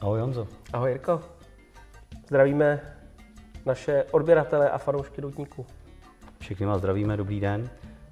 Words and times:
Ahoj 0.00 0.20
Honzo. 0.20 0.46
Ahoj 0.72 0.90
Jirko. 0.90 1.20
Zdravíme 2.26 2.80
naše 3.66 4.04
odběratele 4.10 4.70
a 4.70 4.78
fanoušky 4.78 5.20
doutníků. 5.20 5.66
Všichni 6.38 6.66
vás 6.66 6.78
zdravíme, 6.78 7.16
dobrý 7.16 7.40
den. 7.40 7.70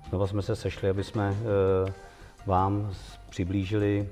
Znova 0.08 0.26
jsme 0.26 0.42
se 0.42 0.56
sešli, 0.56 0.90
aby 0.90 1.04
jsme 1.04 1.30
e, 1.30 1.92
vám 2.46 2.92
přiblížili 3.30 4.08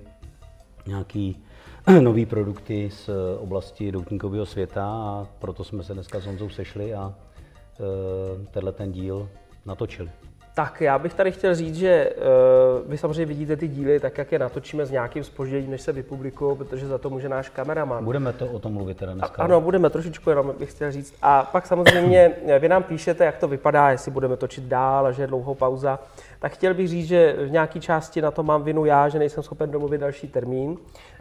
nějaký 0.87 1.45
nový 2.01 2.27
produkty 2.27 2.91
z 2.91 3.11
oblasti 3.39 3.93
doutníkového 3.93 4.47
světa 4.47 4.85
a 4.87 5.27
proto 5.39 5.65
jsme 5.65 5.83
se 5.83 5.95
dneska 5.95 6.21
s 6.21 6.27
Honzou 6.27 6.49
sešli 6.49 6.95
a 6.95 7.15
e, 7.15 8.47
tenhle 8.47 8.73
ten 8.73 8.93
díl 8.93 9.29
natočili. 9.67 10.11
Tak 10.59 10.81
já 10.81 10.99
bych 10.99 11.15
tady 11.15 11.33
chtěl 11.33 11.55
říct, 11.55 11.75
že 11.75 12.11
uh, 12.17 12.91
vy 12.91 12.99
samozřejmě 12.99 13.27
vidíte 13.27 13.57
ty 13.57 13.69
díly 13.69 14.01
tak, 14.01 14.19
jak 14.19 14.33
je 14.33 14.39
natočíme 14.39 14.87
s 14.87 14.91
nějakým 14.91 15.25
spožděním, 15.25 15.71
než 15.71 15.81
se 15.81 15.93
vypublikují, 15.93 16.57
protože 16.57 16.87
za 16.87 16.99
to 16.99 17.11
může 17.11 17.29
náš 17.29 17.49
kameraman. 17.49 18.05
Budeme 18.05 18.33
to 18.33 18.47
o 18.47 18.59
tom 18.59 18.73
mluvit 18.73 18.97
teda 18.97 19.15
dneska. 19.15 19.43
A, 19.43 19.45
ano, 19.45 19.61
budeme 19.61 19.91
trošičku, 19.91 20.31
jenom 20.31 20.55
bych 20.59 20.71
chtěl 20.71 20.93
říct. 20.93 21.15
A 21.23 21.43
pak 21.53 21.67
samozřejmě 21.67 22.33
vy 22.59 22.69
nám 22.69 22.83
píšete, 22.83 23.25
jak 23.25 23.37
to 23.37 23.49
vypadá, 23.49 23.91
jestli 23.91 24.11
budeme 24.11 24.37
točit 24.37 24.65
dál, 24.65 25.13
že 25.13 25.23
je 25.23 25.27
dlouhou 25.27 25.55
pauza. 25.55 25.99
Tak 26.39 26.53
chtěl 26.53 26.75
bych 26.75 26.89
říct, 26.89 27.07
že 27.07 27.37
v 27.39 27.51
nějaké 27.51 27.81
části 27.81 28.23
na 28.23 28.31
to 28.31 28.43
mám 28.43 28.63
vinu 28.63 28.85
já, 28.85 29.09
že 29.09 29.19
nejsem 29.19 29.43
schopen 29.43 29.71
domluvit 29.71 29.99
další 29.99 30.29
termín. 30.29 30.77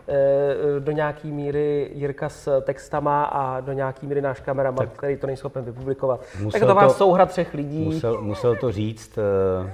Eh, 0.08 0.80
do 0.80 0.92
nějaký 0.92 1.32
míry 1.32 1.92
Jirka 1.94 2.30
s 2.30 2.62
textama 2.62 3.24
a 3.24 3.60
do 3.60 3.74
nějaký 3.74 4.08
míry 4.08 4.22
náš 4.22 4.40
kameraman, 4.40 4.88
tak, 4.88 4.98
který 4.98 5.18
to 5.18 5.28
nejsou 5.28 5.40
schopen 5.40 5.64
vypublikovat. 5.64 6.26
Tak 6.52 6.62
to 6.62 6.76
vás 6.76 6.98
souhra 6.98 7.26
třech 7.26 7.54
lidí. 7.54 7.86
Musel, 7.86 8.22
musel 8.22 8.56
to 8.56 8.72
říct, 8.72 9.18
eh, 9.18 9.74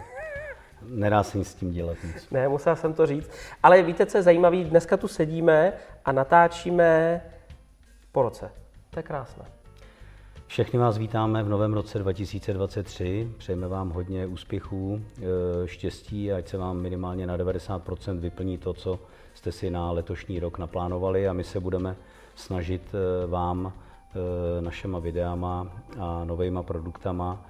nedá 0.87 1.23
se 1.23 1.37
nic 1.37 1.47
s 1.47 1.55
tím 1.55 1.71
dělat 1.71 1.97
nic. 2.03 2.29
Ne, 2.31 2.47
musel 2.47 2.75
jsem 2.75 2.93
to 2.93 3.05
říct. 3.05 3.31
Ale 3.63 3.81
víte, 3.81 4.05
co 4.05 4.17
je 4.17 4.23
zajímavé? 4.23 4.57
Dneska 4.63 4.97
tu 4.97 5.07
sedíme 5.07 5.73
a 6.05 6.11
natáčíme 6.11 7.21
po 8.11 8.21
roce. 8.21 8.51
To 8.89 8.99
je 8.99 9.03
krásné. 9.03 9.45
Všechny 10.47 10.79
vás 10.79 10.97
vítáme 10.97 11.43
v 11.43 11.49
novém 11.49 11.73
roce 11.73 11.99
2023. 11.99 13.31
Přejeme 13.37 13.67
vám 13.67 13.89
hodně 13.89 14.27
úspěchů, 14.27 15.01
eh, 15.17 15.67
štěstí, 15.67 16.31
ať 16.31 16.47
se 16.47 16.57
vám 16.57 16.77
minimálně 16.77 17.27
na 17.27 17.37
90% 17.37 18.19
vyplní 18.19 18.57
to, 18.57 18.73
co 18.73 18.99
jste 19.41 19.51
si 19.51 19.69
na 19.69 19.91
letošní 19.91 20.39
rok 20.39 20.59
naplánovali 20.59 21.27
a 21.27 21.33
my 21.33 21.43
se 21.43 21.59
budeme 21.59 21.95
snažit 22.35 22.81
eh, 22.93 23.27
vám 23.27 23.73
eh, 23.73 24.61
našema 24.61 24.99
videama 24.99 25.67
a 25.99 26.23
novejma 26.25 26.63
produktama 26.63 27.45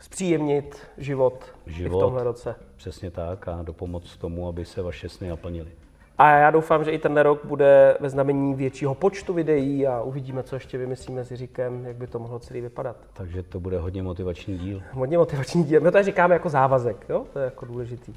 zpříjemnit 0.00 0.78
život, 0.98 1.44
život 1.66 1.98
v 1.98 2.00
tomhle 2.00 2.24
roce. 2.24 2.54
Přesně 2.76 3.10
tak 3.10 3.48
a 3.48 3.62
dopomoc 3.62 4.16
tomu, 4.16 4.48
aby 4.48 4.64
se 4.64 4.82
vaše 4.82 5.08
sny 5.08 5.28
naplnily. 5.28 5.70
A 6.18 6.30
já 6.30 6.50
doufám, 6.50 6.84
že 6.84 6.90
i 6.90 6.98
ten 6.98 7.16
rok 7.16 7.44
bude 7.44 7.96
ve 8.00 8.10
znamení 8.10 8.54
většího 8.54 8.94
počtu 8.94 9.32
videí 9.32 9.86
a 9.86 10.02
uvidíme, 10.02 10.42
co 10.42 10.56
ještě 10.56 10.78
vymyslíme 10.78 11.24
s 11.24 11.30
Jiříkem, 11.30 11.86
jak 11.86 11.96
by 11.96 12.06
to 12.06 12.18
mohlo 12.18 12.38
celý 12.38 12.60
vypadat. 12.60 12.96
Takže 13.12 13.42
to 13.42 13.60
bude 13.60 13.78
hodně 13.78 14.02
motivační 14.02 14.58
díl. 14.58 14.82
Hodně 14.92 15.18
motivační 15.18 15.64
díl. 15.64 15.80
My 15.80 15.90
to 15.90 16.02
říkáme 16.02 16.34
jako 16.34 16.48
závazek, 16.48 17.06
jo? 17.08 17.26
to 17.32 17.38
je 17.38 17.44
jako 17.44 17.66
důležitý. 17.66 18.14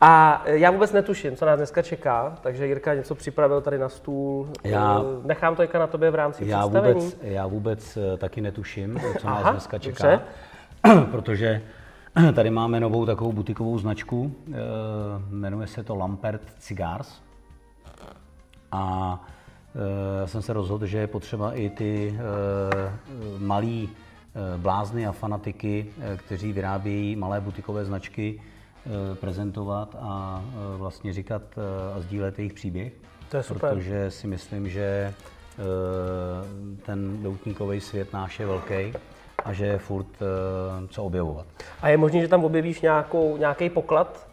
A 0.00 0.42
já 0.46 0.70
vůbec 0.70 0.92
netuším, 0.92 1.36
co 1.36 1.46
nás 1.46 1.56
dneska 1.56 1.82
čeká, 1.82 2.38
takže 2.40 2.66
Jirka 2.66 2.94
něco 2.94 3.14
připravil 3.14 3.60
tady 3.60 3.78
na 3.78 3.88
stůl. 3.88 4.48
Já, 4.64 5.00
eh, 5.00 5.26
Nechám 5.26 5.56
to 5.56 5.62
Jirka 5.62 5.78
na 5.78 5.86
tobě 5.86 6.10
v 6.10 6.14
rámci 6.14 6.46
já 6.46 6.58
představení. 6.60 7.00
Vůbec, 7.00 7.18
já 7.22 7.46
vůbec 7.46 7.96
eh, 7.96 8.16
taky 8.16 8.40
netuším, 8.40 9.00
co 9.20 9.26
nás 9.26 9.40
Aha, 9.40 9.50
dneska 9.50 9.78
čeká, 9.78 10.10
dobře. 10.10 11.06
protože 11.10 11.62
tady 12.34 12.50
máme 12.50 12.80
novou 12.80 13.06
takovou 13.06 13.32
butikovou 13.32 13.78
značku, 13.78 14.34
eh, 14.48 14.54
jmenuje 15.30 15.66
se 15.66 15.82
to 15.82 15.94
Lampert 15.94 16.42
Cigars. 16.58 17.20
A 18.72 19.20
já 20.20 20.26
jsem 20.26 20.42
se 20.42 20.52
rozhodl, 20.52 20.86
že 20.86 20.98
je 20.98 21.06
potřeba 21.06 21.52
i 21.52 21.70
ty 21.70 22.18
malí 23.38 23.90
blázny 24.56 25.06
a 25.06 25.12
fanatiky, 25.12 25.86
kteří 26.16 26.52
vyrábějí 26.52 27.16
malé 27.16 27.40
butikové 27.40 27.84
značky, 27.84 28.40
prezentovat 29.14 29.96
a 30.00 30.44
eh, 30.48 30.76
vlastně 30.76 31.12
říkat 31.12 31.42
eh, 31.56 31.96
a 31.96 32.00
sdílet 32.00 32.38
jejich 32.38 32.52
příběh. 32.52 32.92
To 33.28 33.36
je 33.36 33.42
super. 33.42 33.74
Protože 33.74 34.10
si 34.10 34.26
myslím, 34.26 34.68
že 34.68 35.14
ten 36.86 37.22
doutníkový 37.22 37.80
svět 37.80 38.12
náš 38.12 38.40
je 38.40 38.46
velký 38.46 38.92
a 39.44 39.52
že 39.52 39.66
je 39.66 39.78
furt 39.78 40.06
co 40.88 41.04
objevovat. 41.04 41.46
A 41.82 41.88
je 41.88 41.96
možné, 41.96 42.20
že 42.20 42.28
tam 42.28 42.44
objevíš 42.44 42.80
nějakou, 42.80 43.36
nějaký 43.36 43.70
poklad, 43.70 44.28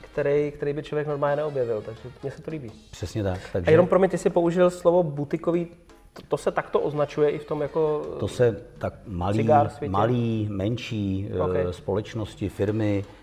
který, 0.00 0.52
který 0.52 0.72
by 0.72 0.82
člověk 0.82 1.06
normálně 1.06 1.36
neobjevil, 1.36 1.82
takže 1.82 2.02
mně 2.22 2.30
se 2.30 2.42
to 2.42 2.50
líbí. 2.50 2.72
Přesně 2.90 3.22
tak. 3.22 3.40
Takže... 3.52 3.68
A 3.68 3.70
jenom 3.70 3.86
pro 3.86 3.98
mě, 3.98 4.08
ty 4.08 4.18
jsi 4.18 4.30
použil 4.30 4.70
slovo 4.70 5.02
butikový, 5.02 5.66
to, 6.12 6.22
to 6.28 6.36
se 6.36 6.50
takto 6.50 6.80
označuje 6.80 7.30
i 7.30 7.38
v 7.38 7.44
tom 7.44 7.62
jako 7.62 7.98
To 8.20 8.28
se 8.28 8.64
tak 8.78 8.94
malý, 9.06 9.48
malý 9.88 10.48
menší 10.50 11.30
okay. 11.40 11.66
společnosti, 11.70 12.48
firmy, 12.48 13.04
Eh, 13.04 13.21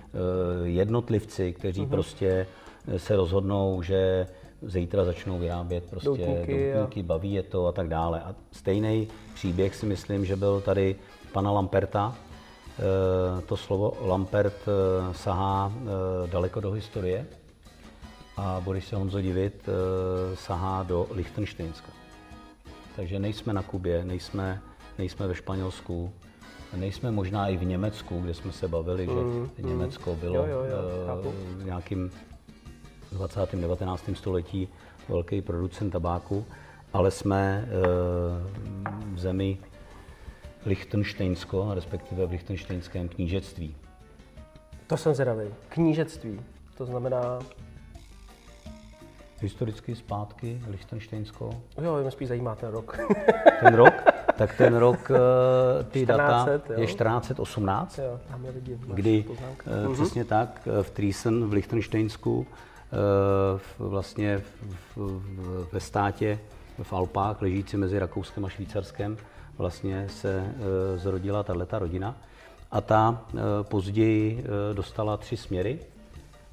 jednotlivci, 0.63 1.53
kteří 1.53 1.81
hmm. 1.81 1.89
prostě 1.89 2.47
eh, 2.87 2.99
se 2.99 3.15
rozhodnou, 3.15 3.81
že 3.81 4.27
zítra 4.61 5.05
začnou 5.05 5.39
vyrábět 5.39 5.83
prostě 5.89 6.05
doutníky, 6.05 6.73
doutníky 6.73 7.03
baví 7.03 7.33
je 7.33 7.43
to 7.43 7.67
a 7.67 7.71
tak 7.71 7.87
dále. 7.87 8.21
A 8.21 8.35
stejný 8.51 9.07
příběh 9.33 9.75
si 9.75 9.85
myslím, 9.85 10.25
že 10.25 10.35
byl 10.35 10.61
tady 10.61 10.95
pana 11.31 11.51
Lamperta. 11.51 12.15
Eh, 12.79 13.41
to 13.41 13.57
slovo 13.57 13.97
Lampert 14.01 14.65
sahá 15.11 15.73
daleko 16.31 16.59
do 16.59 16.71
historie 16.71 17.25
a 18.37 18.61
budeš 18.63 18.87
se 18.87 18.95
Honzo 18.95 19.21
divit, 19.21 19.69
sahá 20.33 20.83
do 20.83 21.07
Lichtensteinska. 21.11 21.91
Takže 22.95 23.19
nejsme 23.19 23.53
na 23.53 23.63
Kubě, 23.63 24.05
nejsme, 24.05 24.61
nejsme 24.97 25.27
ve 25.27 25.35
Španělsku, 25.35 26.13
Nejsme 26.75 27.11
možná 27.11 27.47
i 27.47 27.57
v 27.57 27.63
Německu, 27.63 28.19
kde 28.19 28.33
jsme 28.33 28.51
se 28.51 28.67
bavili, 28.67 29.05
že 29.05 29.11
mm, 29.11 29.49
Německo 29.57 30.15
bylo 30.15 30.35
jo, 30.35 30.45
jo, 30.45 30.63
jo, 30.63 31.31
uh, 31.31 31.65
nějakým 31.65 32.11
20. 33.11 33.55
19. 33.55 34.09
století 34.13 34.69
velký 35.09 35.41
producent 35.41 35.91
tabáku, 35.91 36.45
ale 36.93 37.11
jsme 37.11 37.67
uh, 37.67 39.15
v 39.15 39.19
zemi 39.19 39.57
Lichtensteinsko, 40.65 41.73
respektive 41.73 42.25
v 42.25 42.31
Lichtensteinském 42.31 43.09
knížectví. 43.09 43.75
To 44.87 44.97
jsem 44.97 45.13
zvědavý. 45.13 45.45
Knížectví, 45.69 46.39
to 46.77 46.85
znamená 46.85 47.39
historicky 49.41 49.95
zpátky, 49.95 50.61
Lichtensteinsko. 50.69 51.49
Jo, 51.81 51.97
mě 52.01 52.11
spíš 52.11 52.27
zajímá 52.27 52.55
ten 52.55 52.69
rok. 52.69 52.97
ten 53.59 53.73
rok? 53.73 53.93
Tak 54.39 54.57
ten 54.57 54.75
rok, 54.75 55.11
eh, 55.11 55.83
ty 55.83 55.99
1400, 55.99 56.17
data 56.17 56.73
jo. 56.73 56.79
je 56.79 56.87
1418, 56.87 57.97
jo, 57.97 58.19
tam 58.31 58.45
je 58.45 58.51
vidět, 58.51 58.79
kdy 58.79 59.25
uh, 59.87 59.93
přesně 59.93 60.25
tak 60.25 60.67
eh, 60.67 60.83
v 60.83 60.89
Triesen 60.89 61.49
v 61.49 61.53
Lichtensteinsku, 61.53 62.37
uh, 62.37 63.89
vlastně 63.89 64.37
v, 64.37 64.97
v, 64.97 65.67
ve 65.71 65.79
státě 65.79 66.39
v 66.83 66.93
Alpách, 66.93 67.41
ležící 67.41 67.77
mezi 67.77 67.99
Rakouskem 67.99 68.45
a 68.45 68.49
Švýcarskem, 68.49 69.17
vlastně 69.57 70.09
se 70.09 70.39
uh, 70.39 70.99
zrodila 70.99 71.43
tato 71.43 71.79
rodina. 71.79 72.15
A 72.71 72.81
ta 72.81 73.21
později 73.61 74.43
dostala 74.73 75.17
tři 75.17 75.37
směry. 75.37 75.79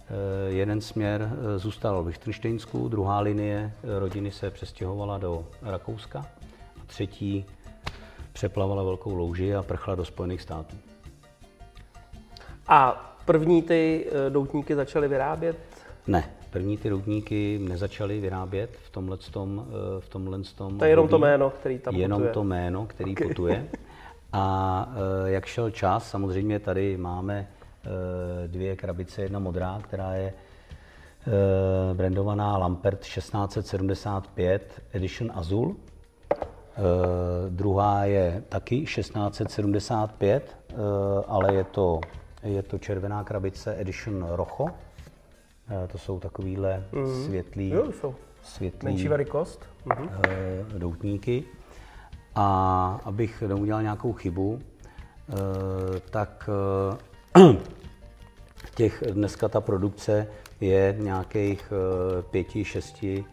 Eh, 0.09 0.53
jeden 0.53 0.81
směr 0.81 1.31
eh, 1.33 1.59
zůstal 1.59 2.03
v 2.03 2.07
Lichtensteinsku, 2.07 2.89
druhá 2.89 3.21
linie 3.21 3.73
eh, 3.75 3.99
rodiny 3.99 4.31
se 4.31 4.51
přestěhovala 4.51 5.19
do 5.19 5.45
Rakouska 5.63 6.27
a 6.81 6.85
třetí 6.87 7.45
přeplavala 8.33 8.83
velkou 8.83 9.15
louži 9.15 9.55
a 9.55 9.63
prchla 9.63 9.95
do 9.95 10.05
Spojených 10.05 10.43
států. 10.43 10.77
A 12.69 13.13
první 13.25 13.63
ty 13.63 14.07
doutníky 14.29 14.75
začaly 14.75 15.09
vyrábět? 15.09 15.57
Ne, 16.07 16.31
první 16.51 16.79
ty 16.79 16.91
doutníky 16.91 17.59
nezačaly 17.69 18.21
vyrábět 18.21 18.71
v 18.87 18.91
tomhle 18.91 19.17
tom, 19.17 19.67
v 20.01 20.09
tomhle 20.09 20.39
tom 20.57 20.79
To 20.79 20.85
je 20.85 20.91
jenom 20.91 21.09
to 21.09 21.19
jméno, 21.19 21.51
který 21.51 21.79
tam 21.79 21.95
Jenom 21.95 22.19
putuje. 22.19 22.35
to 22.35 22.45
jméno, 22.45 22.87
který 22.87 23.13
okay. 23.13 23.29
putuje. 23.29 23.69
A 24.33 24.89
jak 25.27 25.47
šel 25.47 25.71
čas, 25.71 26.11
samozřejmě 26.11 26.59
tady 26.59 26.97
máme 26.97 27.49
dvě 28.47 28.77
krabice, 28.77 29.23
jedna 29.23 29.39
modrá, 29.39 29.81
která 29.83 30.15
je 30.15 30.33
eh, 30.33 31.95
brandovaná 31.95 32.59
Lampert 32.59 33.01
1675 33.01 34.83
Edition 34.93 35.33
Azul. 35.35 35.77
Eh, 36.31 36.37
druhá 37.49 38.05
je 38.05 38.43
taky 38.49 38.85
1675, 38.85 40.57
ale 41.27 41.55
je 41.55 41.65
to, 41.65 42.01
je 42.43 42.63
to 42.63 42.79
červená 42.79 43.25
krabice 43.25 43.77
Edition 43.81 44.27
Rojo. 44.31 44.69
To 45.89 45.99
jsou 45.99 46.21
takovýhle 46.21 46.85
mm. 46.93 47.25
světlý, 47.25 47.71
jo, 47.71 47.93
jsou. 47.93 48.15
světlý 48.43 48.87
Menší 48.89 49.09
velikost. 49.09 49.65
Mm. 49.85 50.09
doutníky. 50.79 51.45
A 52.35 53.01
abych 53.05 53.43
neudělal 53.43 53.83
nějakou 53.83 54.13
chybu, 54.13 54.59
tak 56.11 56.49
těch 58.75 59.03
dneska 59.13 59.49
ta 59.49 59.61
produkce 59.61 60.27
je 60.61 60.97
nějakých 60.99 61.73
eh, 61.73 62.23
pěti, 62.23 62.65
šesti 62.65 63.25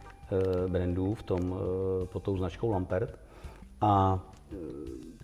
brandů 0.68 1.14
v 1.14 1.24
tom, 1.24 1.56
pod 2.06 2.24
tou 2.24 2.38
značkou 2.38 2.72
Lampert. 2.72 3.20
A 3.82 4.20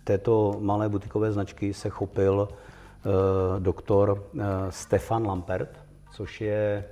této 0.04 0.56
malé 0.60 0.88
butikové 0.88 1.32
značky 1.32 1.74
se 1.74 1.88
chopil 1.88 2.48
doktor 3.58 4.24
Stefan 4.70 5.26
Lampert, 5.26 5.78
což 6.12 6.40
je 6.40 6.84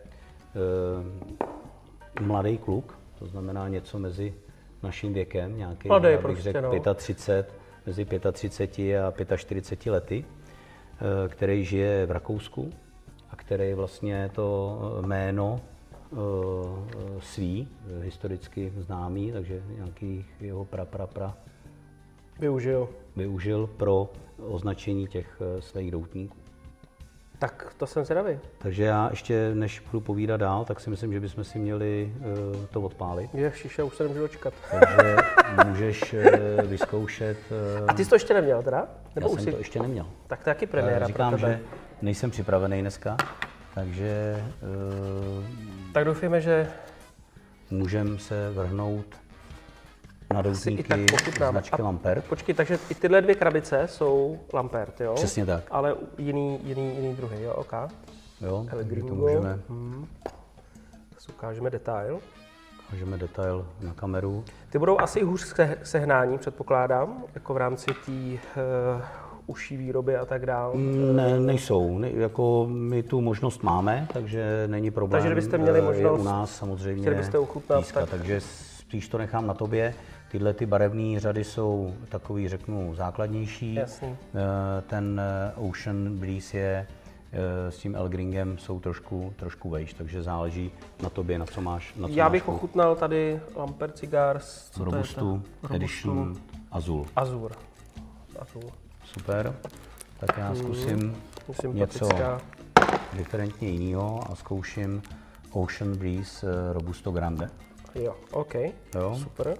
mladý 2.20 2.58
kluk, 2.58 2.99
to 3.19 3.26
znamená 3.26 3.69
něco 3.69 3.99
mezi 3.99 4.34
naším 4.82 5.12
věkem, 5.12 5.58
nějaký, 5.58 5.88
Mladý, 5.88 6.08
bych 6.08 6.20
prostě, 6.20 6.43
řekl, 6.43 6.61
no. 6.61 6.94
35, 6.94 7.55
mezi 7.87 8.06
35 8.32 9.32
a 9.32 9.37
45 9.37 9.93
lety, 9.93 10.25
eh, 10.29 10.38
který 11.28 11.64
žije 11.64 12.06
v 12.06 12.10
Rakousku 12.10 12.70
a 13.30 13.36
který 13.36 13.74
vlastně 13.74 14.30
to 14.34 14.78
eh, 14.98 15.06
jméno 15.06 15.60
eh, 15.60 16.16
svý, 17.20 17.68
historicky 18.02 18.72
známý, 18.76 19.32
takže 19.32 19.62
nějaký 19.76 20.24
jeho 20.40 20.64
pra, 20.64 20.84
pra, 20.84 21.06
pra 21.06 21.36
Využil. 22.40 22.88
využil 23.16 23.66
pro 23.66 24.12
označení 24.46 25.06
těch 25.06 25.42
svých 25.60 25.90
doutníků. 25.90 26.36
Tak 27.38 27.73
to 27.76 27.87
jsem 27.87 28.05
zvědavý. 28.05 28.38
Takže 28.58 28.85
já 28.85 29.08
ještě, 29.11 29.50
než 29.55 29.81
budu 29.81 30.00
povídat 30.00 30.40
dál, 30.40 30.64
tak 30.64 30.81
si 30.81 30.90
myslím, 30.90 31.12
že 31.12 31.20
bychom 31.20 31.44
si 31.44 31.58
měli 31.58 32.12
uh, 32.19 32.67
to 32.70 32.81
odpálit. 32.81 33.35
Je 33.35 33.52
šiše, 33.55 33.82
už 33.82 33.96
se 33.96 34.02
nemůžu 34.02 34.20
dočkat. 34.20 34.55
Takže 34.70 35.17
můžeš 35.67 36.14
uh, 36.14 36.20
vyzkoušet. 36.62 37.38
Uh, 37.81 37.85
A 37.88 37.94
ty 37.94 38.05
jsi 38.05 38.11
to 38.11 38.14
ještě 38.17 38.35
neměl 38.35 38.62
teda? 38.62 38.88
já 39.20 39.29
jsem 39.29 39.52
to 39.52 39.58
ještě 39.58 39.82
neměl. 39.82 40.06
Tak 40.26 40.44
to 40.44 40.50
je 40.50 40.55
taky 40.55 40.67
premiéra 40.67 41.06
Říkám, 41.06 41.31
pro 41.31 41.40
tebe. 41.40 41.52
že 41.52 41.61
nejsem 42.02 42.31
připravený 42.31 42.81
dneska, 42.81 43.17
takže 43.75 44.43
uh, 45.38 45.44
Tak 45.93 46.05
doufujeme, 46.05 46.41
že 46.41 46.69
můžeme 47.70 48.19
se 48.19 48.50
vrhnout 48.50 49.06
i 50.69 50.82
tak 50.82 51.00
značky 51.50 51.82
A 51.82 51.84
Lampert. 51.84 52.25
Počkej, 52.25 52.54
takže 52.54 52.78
i 52.90 52.94
tyhle 52.94 53.20
dvě 53.22 53.34
krabice 53.34 53.88
jsou 53.88 54.38
Lampert, 54.52 55.00
jo? 55.00 55.14
Přesně 55.14 55.46
tak. 55.46 55.64
Ale 55.70 55.94
jiný, 56.19 56.58
jiný, 56.64 56.96
jiný 56.96 57.14
druhy, 57.14 57.42
jo, 57.42 57.52
OK. 57.54 57.72
Jo, 58.40 58.56
El 58.58 58.64
takže 58.64 58.84
to 58.84 58.88
Gringo. 58.90 59.14
můžeme, 59.14 59.58
Tak 60.25 60.32
ukážeme 61.36 61.70
detail. 61.70 62.19
můžeme 62.92 63.16
detail 63.19 63.66
na 63.80 63.92
kameru. 63.94 64.44
Ty 64.70 64.78
budou 64.78 64.98
asi 65.00 65.22
hůř 65.22 65.54
sehnání, 65.82 66.38
předpokládám, 66.38 67.24
jako 67.34 67.54
v 67.54 67.56
rámci 67.56 67.86
té 68.06 68.12
uh, 68.12 68.38
uší 69.46 69.76
výroby 69.76 70.16
a 70.16 70.24
tak 70.24 70.46
dále. 70.46 70.74
Ne, 71.12 71.40
nejsou. 71.40 71.98
Ne, 71.98 72.10
jako 72.10 72.66
my 72.70 73.02
tu 73.02 73.20
možnost 73.20 73.62
máme, 73.62 74.08
takže 74.12 74.64
není 74.66 74.90
problém. 74.90 75.10
Takže 75.22 75.28
kdybyste 75.28 75.58
měli 75.58 75.78
eh, 75.78 75.82
možnost- 75.82 76.16
je 76.19 76.20
u 76.20 76.24
nás 76.24 76.56
samozřejmě 76.56 77.00
chtěli 77.02 77.16
byste 77.16 77.38
ochutnat, 77.38 77.78
pískat, 77.81 78.00
tak- 78.00 78.10
takže 78.10 78.40
spíš 78.40 79.08
to 79.08 79.19
nechám 79.19 79.46
na 79.46 79.54
tobě. 79.54 79.94
Tyhle 80.30 80.54
ty 80.54 80.66
barevné 80.66 81.20
řady 81.20 81.44
jsou 81.44 81.94
takový, 82.08 82.48
řeknu, 82.48 82.94
základnější. 82.94 83.75
Jasný. 83.75 84.08
Eh, 84.34 84.82
Ten 84.82 85.20
eh, 85.20 85.52
Ocean 85.56 86.16
Breeze 86.19 86.58
je 86.58 86.86
eh, 87.32 87.70
s 87.70 87.78
tím 87.78 87.96
Elgringem 87.96 88.58
jsou 88.58 88.80
trošku, 88.80 89.32
trošku 89.36 89.70
vejš, 89.70 89.92
takže 89.94 90.22
záleží 90.22 90.70
na 91.02 91.10
tobě, 91.10 91.38
na 91.38 91.46
co 91.46 91.60
máš. 91.60 91.94
Na 91.94 92.08
co 92.08 92.14
Já 92.14 92.25
máš 92.25 92.32
bych 92.32 92.42
chuť. 92.42 92.54
ochutnal 92.54 92.96
tady 92.96 93.40
Lampert 93.56 93.96
Cigars, 93.98 94.70
co 94.70 94.84
Robustu 94.84 95.42
to 95.60 95.72
je? 95.72 95.76
Edition 95.76 96.34
Azul. 96.72 97.06
Azur. 97.16 97.52
Azur. 98.38 98.70
Super. 99.04 99.54
Tak 100.20 100.38
já 100.38 100.54
zkusím 100.54 101.16
něco 101.72 101.98
Sympatická. 102.06 102.40
diferentně 103.12 103.69
jiného 103.69 104.20
a 104.32 104.34
zkouším 104.34 105.02
Ocean 105.52 105.96
Breeze 105.96 106.46
Robusto 106.72 107.10
Grande. 107.10 107.50
Jo, 107.94 108.16
OK. 108.31 108.54
Jo? 108.94 109.16
Super. 109.22 109.56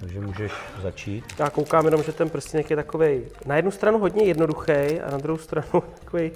Takže 0.00 0.20
můžeš 0.20 0.52
začít. 0.82 1.24
Já 1.38 1.50
koukám 1.50 1.84
jenom, 1.84 2.02
že 2.02 2.12
ten 2.12 2.30
prstínek 2.30 2.70
je 2.70 2.76
takový 2.76 3.22
na 3.46 3.56
jednu 3.56 3.70
stranu 3.70 3.98
hodně 3.98 4.24
jednoduchý 4.24 5.00
a 5.06 5.10
na 5.10 5.18
druhou 5.18 5.38
stranu 5.38 5.68
takový 6.00 6.32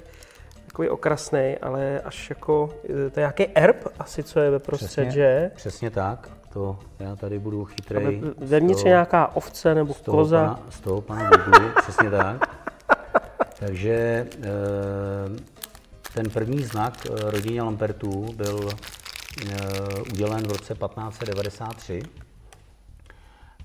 takový 0.73 0.89
okrasný, 0.89 1.55
ale 1.61 2.01
až 2.01 2.29
jako, 2.29 2.69
eh, 2.83 3.09
to 3.09 3.19
je 3.19 3.21
nějaký 3.21 3.47
erb 3.55 3.87
asi, 3.99 4.23
co 4.23 4.39
je 4.39 4.49
ve 4.49 4.59
prostřed, 4.59 5.11
že? 5.11 5.51
přesně 5.55 5.89
tak. 5.89 6.29
To 6.53 6.79
já 6.99 7.15
tady 7.15 7.39
budu 7.39 7.65
chytrej. 7.65 8.21
Vevnitř 8.37 8.83
je 8.83 8.89
nějaká 8.89 9.35
ovce 9.35 9.75
nebo 9.75 9.93
z 9.93 10.01
toho 10.01 10.17
koza. 10.17 10.41
Pana, 10.41 10.59
z 10.69 10.79
toho 10.79 11.01
pana 11.01 11.29
Google, 11.29 11.73
přesně 11.81 12.09
tak. 12.09 12.55
Takže 13.59 14.27
eh, 14.41 14.49
ten 16.13 16.29
první 16.29 16.63
znak 16.63 16.93
eh, 17.05 17.31
rodině 17.31 17.61
Lampertů 17.61 18.25
byl 18.35 18.69
udělen 20.11 20.47
v 20.47 20.51
roce 20.51 20.73
1593. 20.73 22.03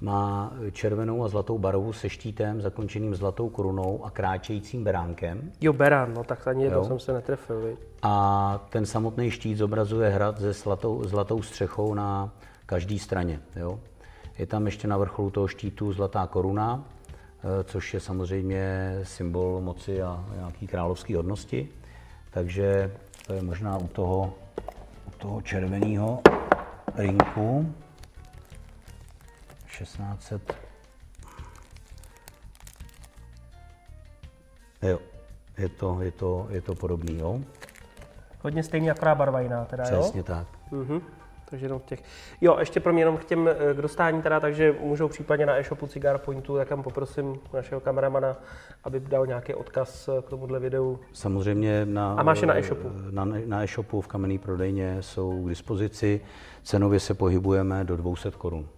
Má 0.00 0.52
červenou 0.72 1.24
a 1.24 1.28
zlatou 1.28 1.58
barvu 1.58 1.92
se 1.92 2.08
štítem 2.08 2.60
zakončeným 2.60 3.14
zlatou 3.14 3.48
korunou 3.48 4.04
a 4.04 4.10
kráčejícím 4.10 4.84
beránkem. 4.84 5.52
Jo, 5.60 5.72
Beran, 5.72 6.14
no 6.14 6.24
tak 6.24 6.48
ani 6.48 6.64
jednou 6.64 6.78
Jo. 6.78 6.84
jsem 6.84 6.98
se 6.98 7.12
netrefil, 7.12 7.60
viď? 7.60 7.78
A 8.02 8.66
ten 8.70 8.86
samotný 8.86 9.30
štít 9.30 9.58
zobrazuje 9.58 10.10
hrad 10.10 10.38
se 10.38 10.52
zlatou, 10.52 11.04
zlatou 11.04 11.42
střechou 11.42 11.94
na 11.94 12.30
každé 12.66 12.98
straně. 12.98 13.40
Jo? 13.56 13.80
Je 14.38 14.46
tam 14.46 14.66
ještě 14.66 14.88
na 14.88 14.96
vrcholu 14.96 15.30
toho 15.30 15.48
štítu 15.48 15.92
zlatá 15.92 16.26
koruna, 16.26 16.84
eh, 17.60 17.64
což 17.64 17.94
je 17.94 18.00
samozřejmě 18.00 18.92
symbol 19.02 19.60
moci 19.60 20.02
a 20.02 20.24
nějaký 20.34 20.66
královské 20.66 21.16
hodnosti. 21.16 21.68
Takže 22.30 22.92
to 23.26 23.32
je 23.32 23.42
možná 23.42 23.78
u 23.78 23.86
toho, 23.88 24.34
u 25.08 25.10
toho 25.18 25.42
červeného 25.42 26.20
rinku 26.96 27.74
1600. 29.78 30.54
Jo, 34.82 34.98
je 35.58 35.68
to, 35.68 35.98
je 36.02 36.10
to, 36.10 36.46
je 36.50 36.60
to 36.60 36.74
podobný, 36.74 37.18
jo? 37.18 37.40
Hodně 38.42 38.62
stejný, 38.62 38.90
akorát 38.90 39.14
barva 39.14 39.40
jiná 39.40 39.64
teda, 39.64 39.84
Přesně 39.84 40.20
jo? 40.20 40.24
tak. 40.24 40.46
Mhm. 40.70 41.00
Takže 41.50 41.66
jenom 41.66 41.80
těch. 41.80 42.02
Jo, 42.40 42.56
ještě 42.58 42.80
pro 42.80 42.92
mě 42.92 43.02
jenom 43.02 43.16
k 43.16 43.24
těm 43.24 43.48
eh, 43.48 43.74
k 43.74 43.76
dostání 43.76 44.22
teda, 44.22 44.40
takže 44.40 44.74
můžou 44.80 45.08
případně 45.08 45.46
na 45.46 45.58
e-shopu 45.58 45.86
Cigar 45.86 46.18
Pointu, 46.18 46.56
tak 46.56 46.68
tam 46.68 46.82
poprosím 46.82 47.38
našeho 47.54 47.80
kameramana, 47.80 48.36
aby 48.84 49.00
dal 49.00 49.26
nějaký 49.26 49.54
odkaz 49.54 50.08
eh, 50.08 50.22
k 50.22 50.28
tomuhle 50.28 50.60
videu. 50.60 50.98
Samozřejmě 51.12 51.86
na, 51.86 52.14
A 52.14 52.22
máš 52.22 52.40
je 52.40 52.46
na 52.46 52.58
e-shopu? 52.58 52.90
Na, 53.10 53.24
na 53.46 53.62
e-shopu 53.64 54.00
v 54.00 54.06
kamenné 54.06 54.38
prodejně 54.38 55.02
jsou 55.02 55.44
k 55.44 55.48
dispozici. 55.48 56.20
Cenově 56.62 57.00
se 57.00 57.14
pohybujeme 57.14 57.84
do 57.84 57.96
200 57.96 58.30
korun. 58.30 58.68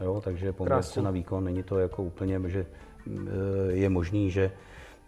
Jo, 0.00 0.20
takže 0.24 0.52
poměr 0.52 0.68
Krásný. 0.72 1.02
na 1.02 1.10
výkon 1.10 1.44
není 1.44 1.62
to 1.62 1.78
jako 1.78 2.02
úplně, 2.02 2.40
že 2.46 2.66
eh, 3.06 3.20
je 3.72 3.88
možný, 3.88 4.30
že 4.30 4.50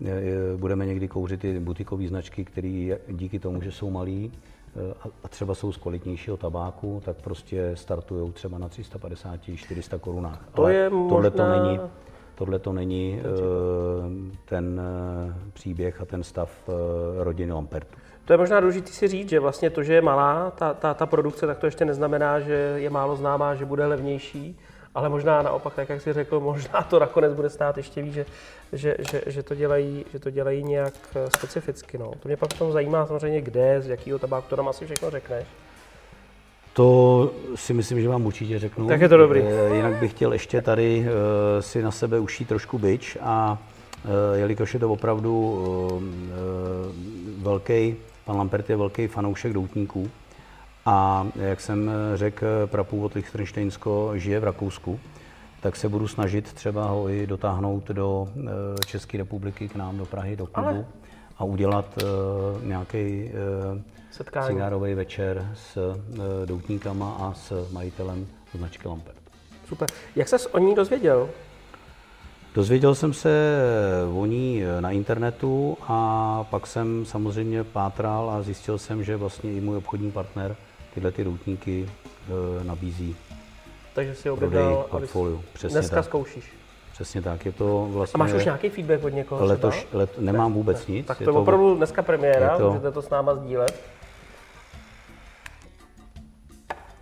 eh, 0.07 0.23
budeme 0.57 0.87
někdy 0.87 1.09
kouřit 1.09 1.45
i 1.45 1.61
butikové 1.61 2.07
značky, 2.09 2.45
které 2.45 2.97
díky 3.09 3.39
tomu, 3.39 3.63
že 3.63 3.73
jsou 3.73 3.91
malý 3.91 4.33
eh, 4.77 4.95
a- 5.25 5.29
třeba 5.29 5.55
jsou 5.55 5.73
z 5.73 5.77
kvalitnějšího 5.77 6.37
tabáku, 6.37 7.03
tak 7.05 7.17
prostě 7.17 7.71
startují 7.75 8.33
třeba 8.33 8.59
na 8.59 8.69
350-400 8.69 9.99
korunách. 9.99 10.49
To 10.55 10.69
je 10.69 10.91
tohle 10.91 11.31
to 11.31 11.43
možná- 11.43 11.63
není, 11.63 11.81
tohle 12.35 12.59
to 12.59 12.73
není 12.73 13.21
ten 14.45 14.81
příběh 15.53 16.01
a 16.01 16.05
ten 16.05 16.23
stav 16.23 16.51
rodiny 17.19 17.53
Lampertu. 17.53 17.97
To 18.25 18.33
je 18.33 18.37
možná 18.37 18.61
důležité 18.61 18.93
si 18.93 19.09
říct, 19.09 19.29
že 19.29 19.41
vlastně 19.41 19.71
to, 19.71 19.83
že 19.83 19.95
je 19.95 20.03
malá 20.03 20.51
ta, 20.51 20.75
ta, 20.75 20.95
ta 20.95 21.07
produkce, 21.07 21.47
tak 21.47 21.59
to 21.59 21.67
ještě 21.67 21.85
neznamená, 21.85 22.41
že 22.41 22.53
je 22.77 22.91
málo 22.91 23.17
známá, 23.17 23.55
že 23.55 23.65
bude 23.65 23.87
levnější, 23.87 24.59
ale 24.95 25.09
možná 25.09 25.43
naopak, 25.43 25.75
tak 25.75 25.89
jak 25.89 26.01
jsi 26.01 26.13
řekl, 26.13 26.41
možná 26.41 26.83
to 26.83 26.99
nakonec 26.99 27.33
bude 27.33 27.51
stát 27.51 27.77
ještě 27.77 28.03
víc, 28.03 28.15
že, 28.15 28.27
že, 28.73 28.97
že, 29.11 29.23
že, 29.27 29.43
to, 29.43 29.55
dělají, 29.55 30.05
že 30.13 30.19
to 30.19 30.31
dělají 30.31 30.65
nějak 30.65 30.95
eh, 31.15 31.31
specificky. 31.37 31.99
No. 31.99 32.13
To 32.21 32.29
mě 32.29 32.37
pak 32.37 32.55
v 32.55 32.59
tom 32.59 32.73
zajímá 32.73 33.07
samozřejmě 33.07 33.41
kde, 33.41 33.83
z 33.83 33.89
jakého 33.89 34.19
tabáku, 34.19 34.47
to 34.49 34.57
nám 34.57 34.69
asi 34.69 34.85
všechno 34.87 35.11
řekneš. 35.11 35.47
To 36.73 37.31
si 37.55 37.75
myslím, 37.75 38.01
že 38.01 38.09
vám 38.09 38.27
určitě 38.27 38.59
řeknu. 38.59 38.89
Tak 38.89 39.01
je 39.01 39.09
to 39.09 39.17
dobrý. 39.17 39.43
Eh, 39.43 39.75
Jinak 39.77 39.95
bych 39.95 40.11
chtěl 40.11 40.33
ještě 40.33 40.63
tady 40.63 41.07
eh, 41.07 41.63
si 41.63 41.83
na 41.83 41.91
sebe 41.91 42.19
ušít 42.19 42.49
trošku 42.49 42.79
byč 42.79 43.17
a 43.21 43.59
jelikož 44.35 44.75
je 44.75 44.81
to 44.81 44.91
opravdu 44.91 45.63
velký, 47.39 47.97
pan 48.25 48.37
Lampert 48.37 48.71
je 48.71 48.77
velký 48.77 49.07
fanoušek 49.07 49.53
doutníků 49.53 50.11
a 50.87 51.27
jak 51.37 51.61
jsem 51.61 51.91
eh, 51.91 52.17
řekl, 52.17 52.47
prapůvod 52.67 53.15
Lichtensteinsko 53.15 54.13
žije 54.15 54.41
v 54.41 54.45
Rakousku, 54.45 55.01
tak 55.61 55.77
se 55.77 55.89
budu 55.89 56.09
snažit 56.09 56.53
třeba 56.53 56.87
ho 56.87 57.09
i 57.09 57.27
dotáhnout 57.27 57.89
do 57.89 58.29
eh, 58.37 58.51
České 58.87 59.19
republiky 59.19 59.69
k 59.69 59.75
nám 59.75 59.99
do 59.99 60.07
Prahy, 60.07 60.37
do 60.37 60.47
klubu 60.47 60.69
Ale- 60.69 60.85
a 61.39 61.45
udělat 61.45 61.99
eh, 61.99 62.05
nějaký 62.67 63.31
Setkání. 64.11 64.47
cigárový 64.47 64.95
večer 64.95 65.49
s 65.55 65.97
doutníkama 66.45 67.17
a 67.21 67.35
s 67.35 67.73
majitelem 67.73 68.27
značky 68.55 68.89
Lampert. 68.89 69.17
Super. 69.69 69.89
Jak 70.17 70.29
ses 70.29 70.47
o 70.47 70.59
ní 70.59 70.75
dozvěděl? 70.75 71.29
Dozvěděl 72.55 72.95
jsem 72.95 73.13
se 73.13 73.59
o 74.15 74.27
ní 74.27 74.63
na 74.81 74.91
internetu 74.91 75.77
a 75.83 76.45
pak 76.51 76.67
jsem 76.67 77.05
samozřejmě 77.07 77.65
pátral 77.65 78.31
a 78.31 78.43
zjistil 78.43 78.79
jsem, 78.79 79.05
že 79.05 79.17
vlastně 79.17 79.53
i 79.53 79.61
můj 79.61 79.77
obchodní 79.77 80.11
partner 80.11 80.57
tyhle 80.95 81.13
ty 81.13 81.25
doutníky 81.25 81.89
e, 82.61 82.65
nabízí 82.65 83.17
Takže 83.95 84.15
si 84.15 84.31
objednal 84.31 84.87
portfolio. 84.91 85.41
Přesně 85.53 85.79
dneska 85.79 85.97
tak. 85.97 86.05
zkoušíš. 86.05 86.53
Přesně 86.93 87.23
tak, 87.23 87.47
je 87.47 87.53
to 87.53 87.89
vlastně... 87.91 88.15
A 88.15 88.19
máš 88.19 88.33
už 88.33 88.45
nějaký 88.45 88.69
feedback 88.69 89.05
od 89.05 89.09
někoho 89.09 89.45
Letoš, 89.45 89.87
let, 89.93 90.19
nemám 90.19 90.51
ne, 90.51 90.55
vůbec 90.55 90.87
ne. 90.87 90.95
nic. 90.95 91.07
Tak 91.07 91.19
to 91.19 91.23
je 91.23 91.27
to 91.27 91.35
opravdu 91.35 91.75
dneska 91.75 92.03
premiéra, 92.03 92.59
to, 92.59 92.69
můžete 92.69 92.93
to 92.93 93.03
s 93.03 93.11
náma 93.11 93.35
sdílet. 93.35 93.81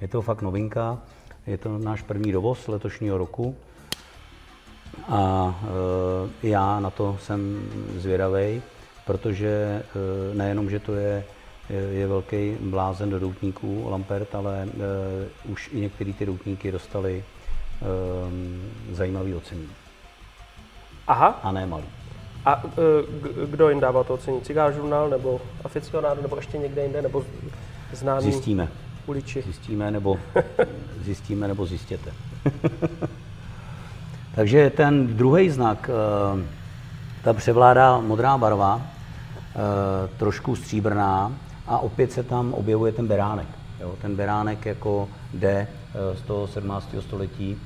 Je 0.00 0.08
to 0.08 0.22
fakt 0.22 0.42
novinka, 0.42 0.98
je 1.46 1.58
to 1.58 1.78
náš 1.78 2.02
první 2.02 2.32
dovoz 2.32 2.68
letošního 2.68 3.18
roku. 3.18 3.56
A 5.08 5.54
e, 6.42 6.48
já 6.48 6.80
na 6.80 6.90
to 6.90 7.16
jsem 7.20 7.70
zvědavý, 7.96 8.62
protože 9.06 9.48
e, 9.48 9.82
nejenom, 10.34 10.70
že 10.70 10.80
to 10.80 10.94
je, 10.94 11.24
je 11.70 12.06
velký 12.06 12.56
blázen 12.60 13.10
do 13.10 13.18
doutníků 13.18 13.86
Lampert, 13.90 14.34
ale 14.34 14.62
e, 14.62 14.68
už 15.48 15.70
i 15.72 15.80
některé 15.80 16.12
ty 16.12 16.26
doutníky 16.26 16.72
dostali 16.72 17.24
e, 18.90 18.94
zajímavý 18.94 19.34
ocenění. 19.34 19.68
Aha. 21.06 21.40
A 21.42 21.52
ne 21.52 21.66
malý. 21.66 21.84
A 22.44 22.62
e, 22.66 23.46
kdo 23.46 23.68
jim 23.68 23.80
dával 23.80 24.04
to 24.04 24.14
ocení? 24.14 24.40
Cigár 24.40 24.72
žurnál 24.72 25.08
nebo 25.08 25.40
aficionádo, 25.64 26.22
nebo 26.22 26.36
ještě 26.36 26.58
někde 26.58 26.82
jinde, 26.82 27.02
nebo 27.02 27.24
známý 27.92 28.22
Zjistíme. 28.22 28.68
uliči? 29.06 29.42
Zjistíme 29.42 29.90
nebo, 29.90 30.18
zjistíme 31.00 31.48
nebo 31.48 31.66
zjistěte. 31.66 32.12
Takže 34.34 34.70
ten 34.70 35.16
druhý 35.16 35.50
znak, 35.50 35.90
eh, 35.92 36.44
ta 37.24 37.32
převládá 37.32 38.00
modrá 38.00 38.38
barva, 38.38 38.82
eh, 38.82 39.56
trošku 40.16 40.56
stříbrná 40.56 41.32
a 41.72 41.78
opět 41.78 42.12
se 42.12 42.22
tam 42.22 42.54
objevuje 42.54 42.92
ten 42.92 43.06
beránek. 43.06 43.48
Jo, 43.80 43.94
ten 44.02 44.16
beránek 44.16 44.66
jako 44.66 45.08
jde 45.34 45.68
eh, 45.94 46.16
z 46.16 46.22
toho 46.22 46.46
17. 46.46 46.94
století 47.00 47.58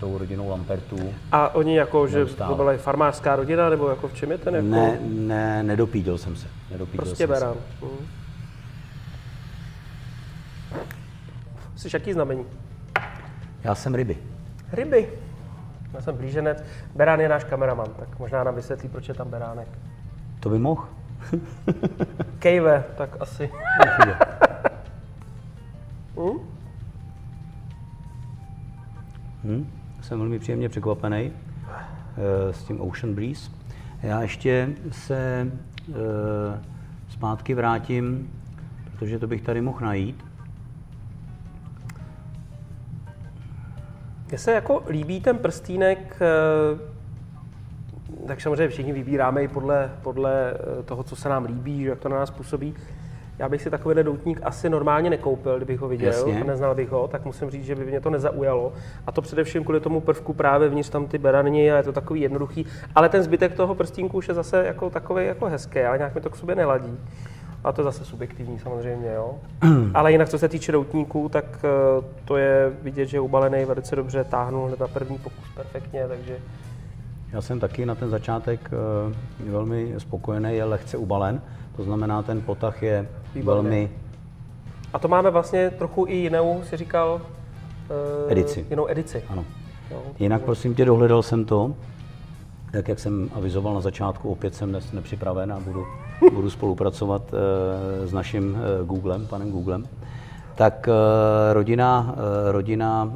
tou 0.00 0.18
rodinou 0.18 0.48
Lampertů. 0.48 0.96
A 1.32 1.54
oni 1.54 1.76
jako, 1.76 2.06
že 2.06 2.26
to 2.26 2.54
byla 2.54 2.76
farmářská 2.76 3.36
rodina, 3.36 3.70
nebo 3.70 3.88
jako 3.88 4.08
v 4.08 4.14
čem 4.14 4.30
je 4.30 4.38
ten? 4.38 4.54
Jako... 4.54 4.68
Ne, 4.68 4.98
ne, 5.02 5.62
nedopídil 5.62 6.18
jsem 6.18 6.36
se. 6.36 6.46
Nedopídil 6.70 7.04
prostě 7.04 7.26
jsem 7.26 7.34
berán. 7.34 7.54
Se. 7.54 7.84
Mhm. 7.86 8.06
Jsi 11.76 11.88
jaký 11.92 12.12
znamení? 12.12 12.44
Já 13.64 13.74
jsem 13.74 13.94
ryby. 13.94 14.18
Ryby. 14.72 15.08
Já 15.94 16.00
jsem 16.00 16.16
blíženec. 16.16 16.64
Berán 16.94 17.20
je 17.20 17.28
náš 17.28 17.44
kameraman, 17.44 17.86
tak 17.98 18.18
možná 18.18 18.44
nám 18.44 18.54
vysvětlí, 18.54 18.88
proč 18.88 19.08
je 19.08 19.14
tam 19.14 19.30
beránek. 19.30 19.68
To 20.40 20.48
by 20.50 20.58
mohl. 20.58 20.88
Kejve, 22.38 22.84
tak 22.96 23.16
asi. 23.20 23.50
hm? 26.16 26.38
Hm? 29.44 29.66
Jsem 30.00 30.18
velmi 30.18 30.38
příjemně 30.38 30.68
překvapený 30.68 31.30
uh, 31.30 32.52
s 32.52 32.64
tím 32.64 32.80
Ocean 32.80 33.14
Breeze. 33.14 33.50
Já 34.02 34.22
ještě 34.22 34.68
se 34.90 35.52
uh, 35.88 35.94
zpátky 37.08 37.54
vrátím, 37.54 38.30
protože 38.84 39.18
to 39.18 39.26
bych 39.26 39.42
tady 39.42 39.60
mohl 39.60 39.78
najít. 39.80 40.24
Mně 44.28 44.38
se 44.38 44.52
jako 44.52 44.82
líbí 44.88 45.20
ten 45.20 45.38
prstínek, 45.38 46.16
eh, 46.20 46.93
tak 48.26 48.40
samozřejmě 48.40 48.68
všichni 48.68 48.92
vybíráme 48.92 49.42
i 49.42 49.48
podle, 49.48 49.90
podle 50.02 50.52
eh, 50.52 50.82
toho, 50.82 51.02
co 51.02 51.16
se 51.16 51.28
nám 51.28 51.44
líbí, 51.44 51.82
jak 51.82 51.98
to 51.98 52.08
na 52.08 52.16
nás 52.16 52.30
působí. 52.30 52.74
Já 53.38 53.48
bych 53.48 53.62
si 53.62 53.70
takovýhle 53.70 54.02
doutník 54.02 54.40
asi 54.42 54.70
normálně 54.70 55.10
nekoupil, 55.10 55.56
kdybych 55.56 55.80
ho 55.80 55.88
viděl, 55.88 56.12
Jasně. 56.12 56.44
neznal 56.44 56.74
bych 56.74 56.90
ho, 56.90 57.08
tak 57.08 57.24
musím 57.24 57.50
říct, 57.50 57.64
že 57.64 57.74
by 57.74 57.84
mě 57.84 58.00
to 58.00 58.10
nezaujalo. 58.10 58.72
A 59.06 59.12
to 59.12 59.22
především 59.22 59.64
kvůli 59.64 59.80
tomu 59.80 60.00
prvku 60.00 60.32
právě 60.32 60.68
vnitř 60.68 60.88
tam 60.88 61.06
ty 61.06 61.18
berany 61.18 61.72
a 61.72 61.76
je 61.76 61.82
to 61.82 61.92
takový 61.92 62.20
jednoduchý. 62.20 62.66
Ale 62.94 63.08
ten 63.08 63.22
zbytek 63.22 63.54
toho 63.54 63.74
prstínku 63.74 64.16
už 64.16 64.28
je 64.28 64.34
zase 64.34 64.66
jako 64.66 64.90
takový 64.90 65.26
jako 65.26 65.46
hezký, 65.46 65.80
ale 65.80 65.98
nějak 65.98 66.14
mi 66.14 66.20
to 66.20 66.30
k 66.30 66.36
sobě 66.36 66.54
neladí. 66.54 66.98
A 67.64 67.72
to 67.72 67.80
je 67.80 67.84
zase 67.84 68.04
subjektivní 68.04 68.58
samozřejmě, 68.58 69.12
jo. 69.12 69.34
Ale 69.94 70.12
jinak, 70.12 70.28
co 70.28 70.38
se 70.38 70.48
týče 70.48 70.72
doutníků, 70.72 71.28
tak 71.28 71.44
eh, 71.64 72.04
to 72.24 72.36
je 72.36 72.72
vidět, 72.82 73.06
že 73.06 73.16
je 73.16 73.20
ubalený 73.20 73.64
velice 73.64 73.96
dobře, 73.96 74.24
táhnul 74.24 74.66
hned 74.66 74.80
na 74.80 74.88
první 74.88 75.18
pokus 75.18 75.44
perfektně, 75.54 76.08
takže... 76.08 76.36
Já 77.34 77.40
jsem 77.40 77.60
taky 77.60 77.86
na 77.86 77.94
ten 77.94 78.10
začátek 78.10 78.70
eh, 78.72 79.50
velmi 79.50 79.94
spokojený, 79.98 80.54
je 80.54 80.64
lehce 80.64 80.96
ubalen, 80.96 81.40
to 81.76 81.84
znamená, 81.84 82.22
ten 82.22 82.40
potah 82.40 82.82
je 82.82 83.08
Výborně. 83.34 83.62
velmi... 83.62 83.90
A 84.92 84.98
to 84.98 85.08
máme 85.08 85.30
vlastně 85.30 85.70
trochu 85.70 86.06
i 86.08 86.14
jinou, 86.14 86.62
si 86.64 86.76
říkal... 86.76 87.20
Uh, 88.24 88.32
edici. 88.32 88.66
Jinou 88.70 88.88
edici. 88.88 89.22
Ano. 89.28 89.44
Jo, 89.90 90.02
Jinak 90.18 90.42
prosím 90.42 90.74
tě, 90.74 90.84
dohledal 90.84 91.22
jsem 91.22 91.44
to, 91.44 91.74
tak 92.72 92.88
jak 92.88 92.98
jsem 92.98 93.30
avizoval 93.34 93.74
na 93.74 93.80
začátku, 93.80 94.30
opět 94.30 94.54
jsem 94.54 94.68
dnes 94.68 94.92
nepřipraven 94.92 95.52
a 95.52 95.60
budu, 95.60 95.86
budu 96.34 96.50
spolupracovat 96.50 97.22
uh, 97.32 98.06
s 98.06 98.12
naším 98.12 98.58
Googlem, 98.84 99.26
panem 99.26 99.50
Googlem. 99.50 99.88
Tak 100.54 100.88
rodina, 101.52 102.14
rodina 102.50 103.12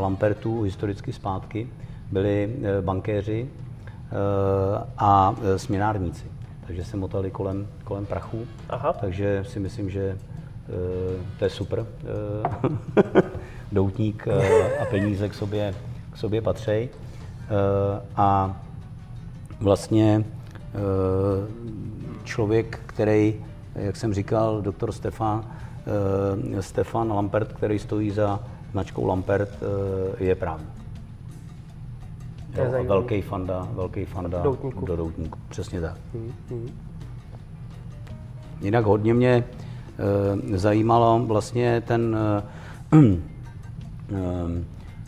Lampertů 0.00 0.62
historicky 0.62 1.12
zpátky 1.12 1.68
byli 2.12 2.56
uh, 2.58 2.84
bankéři 2.84 3.42
uh, 3.42 4.82
a 4.98 5.30
uh, 5.30 5.56
směnárníci. 5.56 6.24
Takže 6.66 6.84
se 6.84 6.96
motali 6.96 7.30
kolem, 7.30 7.68
kolem 7.84 8.06
prachu. 8.06 8.46
Aha. 8.68 8.92
Takže 8.92 9.44
si 9.48 9.60
myslím, 9.60 9.90
že 9.90 10.18
to 11.38 11.44
je 11.44 11.50
super. 11.50 11.86
Doutník 13.72 14.28
a 14.82 14.84
peníze 14.90 15.28
k 15.28 15.34
sobě, 15.34 15.74
k 16.12 16.16
sobě 16.16 16.42
patří. 16.42 16.88
Uh, 16.88 18.02
a 18.16 18.60
vlastně 19.60 20.24
člověk, 22.24 22.80
který, 22.86 23.44
jak 23.74 23.96
jsem 23.96 24.14
říkal, 24.14 24.62
doktor 24.62 24.92
Stefan, 24.92 25.44
Stefan 26.60 27.12
Lampert, 27.12 27.52
který 27.52 27.78
stojí 27.78 28.10
za 28.10 28.40
značkou 28.72 29.06
Lampert, 29.06 29.50
je 30.18 30.34
právník. 30.34 30.77
Jo, 32.58 32.84
velký 32.84 33.22
fanda, 33.22 33.68
velký 33.72 34.04
fanda 34.04 34.42
doutníku. 34.42 34.86
do 34.86 34.96
doutníku. 34.96 35.38
Přesně 35.48 35.80
tak. 35.80 35.96
Hmm, 36.14 36.32
hmm. 36.50 36.68
Jinak 38.60 38.84
hodně 38.84 39.14
mě 39.14 39.44
e, 40.52 40.58
zajímalo 40.58 41.20
vlastně 41.26 41.80
ten 41.80 42.16
e, 42.16 42.98
e, 42.98 44.64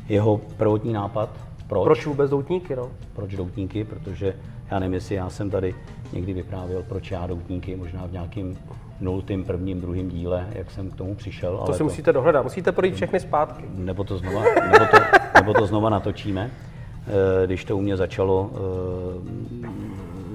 jeho 0.09 0.41
prvotní 0.57 0.93
nápad. 0.93 1.31
Proč? 1.67 1.85
Proč 1.85 2.07
vůbec 2.07 2.31
doutníky? 2.31 2.77
No? 2.77 2.89
Proč 3.13 3.35
doutníky? 3.37 3.85
Protože 3.85 4.35
já 4.71 4.79
nevím, 4.79 4.95
jestli 4.95 5.15
já 5.15 5.31
jsem 5.31 5.51
tady 5.51 5.75
někdy 6.13 6.33
vyprávěl, 6.33 6.83
proč 6.89 7.11
já 7.11 7.27
doutníky, 7.27 7.77
možná 7.77 8.07
v 8.07 8.13
nějakým 8.13 8.59
nultým 9.01 9.45
prvním, 9.45 9.81
druhým 9.81 10.09
díle, 10.09 10.47
jak 10.53 10.71
jsem 10.71 10.91
k 10.91 10.97
tomu 10.97 11.15
přišel. 11.15 11.57
To 11.57 11.63
ale 11.63 11.73
si 11.73 11.79
to, 11.79 11.85
musíte 11.85 12.13
dohledat, 12.13 12.43
musíte 12.43 12.73
projít 12.73 12.95
všechny 12.95 13.21
zpátky. 13.21 13.65
Nebo 13.75 14.05
to 14.05 14.19
znova, 14.19 14.43
nebo 14.73 14.85
to, 14.91 14.97
nebo 15.35 15.55
to 15.55 15.67
znova 15.67 15.91
natočíme. 15.91 16.51
Eh, 17.11 17.47
když 17.47 17.65
to 17.65 17.77
u 17.77 17.81
mě 17.81 17.97
začalo 17.97 18.51
eh, 18.55 19.69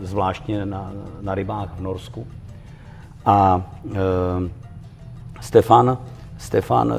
zvláštně 0.05 0.65
na, 0.65 0.91
na 1.21 1.35
rybách 1.35 1.75
v 1.75 1.81
Norsku. 1.81 2.27
A 3.25 3.65
eh, 3.91 3.95
Stefan, 5.41 5.97
Stefan 6.37 6.93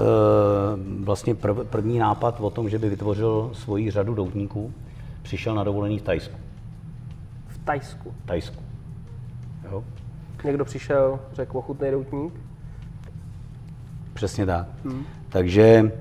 vlastně 1.04 1.34
prv, 1.34 1.56
první 1.70 1.98
nápad 1.98 2.40
o 2.40 2.50
tom, 2.50 2.68
že 2.68 2.78
by 2.78 2.88
vytvořil 2.88 3.50
svoji 3.52 3.90
řadu 3.90 4.14
doutníků, 4.14 4.72
přišel 5.22 5.54
na 5.54 5.64
dovolený 5.64 5.98
v 5.98 6.02
Tajsku. 6.02 6.36
V 7.48 7.58
Tajsku? 7.58 8.14
Tajsku. 8.24 8.62
Jo. 9.70 9.84
Někdo 10.44 10.64
přišel, 10.64 11.20
řekl 11.32 11.58
ochutný 11.58 11.90
doutník? 11.90 12.32
Přesně 14.14 14.46
tak. 14.46 14.66
Hmm. 14.84 15.04
Takže 15.28 15.92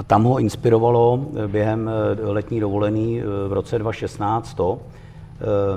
a 0.00 0.02
tam 0.02 0.24
ho 0.24 0.38
inspirovalo 0.38 1.20
eh, 1.44 1.48
během 1.48 1.90
eh, 1.90 2.26
letní 2.26 2.60
dovolený 2.60 3.20
eh, 3.20 3.24
v 3.48 3.52
roce 3.52 3.78
2016 3.78 4.54
to, 4.54 4.78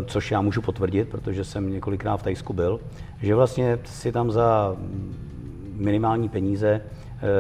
což 0.06 0.32
já 0.32 0.42
můžu 0.42 0.62
potvrdit, 0.62 1.10
protože 1.10 1.44
jsem 1.44 1.74
několikrát 1.74 2.18
v 2.18 2.24
Tajsku 2.24 2.54
byl, 2.54 2.80
že 3.22 3.36
vlastně 3.36 3.80
si 3.86 4.12
tam 4.12 4.32
za 4.32 4.76
minimální 5.76 6.30
peníze 6.30 6.82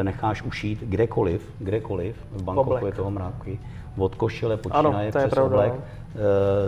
necháš 0.03 0.41
ušít 0.41 0.79
kdekoliv, 0.81 1.53
kdekoliv, 1.59 2.15
v 2.31 2.43
Bangkoku 2.43 2.69
oblek. 2.69 2.83
je 2.83 2.91
toho 2.91 3.11
mráky, 3.11 3.59
od 3.97 4.15
košile 4.15 4.57
počínaje 4.57 5.09
přes 5.09 5.29
pravda, 5.29 5.55
oblek, 5.57 5.73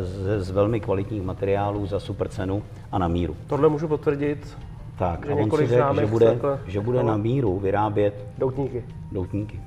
z, 0.01 0.43
z 0.43 0.51
velmi 0.51 0.79
kvalitních 0.79 1.21
materiálů 1.21 1.85
za 1.85 1.99
super 1.99 2.27
cenu 2.27 2.63
a 2.91 2.97
na 2.97 3.07
míru. 3.07 3.35
Tohle 3.47 3.69
můžu 3.69 3.87
potvrdit. 3.87 4.57
Tak, 4.97 5.29
a 5.29 5.35
on 5.35 5.51
si 5.51 5.67
řekl, 5.67 5.99
že 5.99 6.05
bude, 6.05 6.39
že 6.67 6.81
bude 6.81 7.03
na 7.03 7.17
míru 7.17 7.59
vyrábět 7.59 8.25
doutníky. 8.37 8.83
doutníky. 9.11 9.59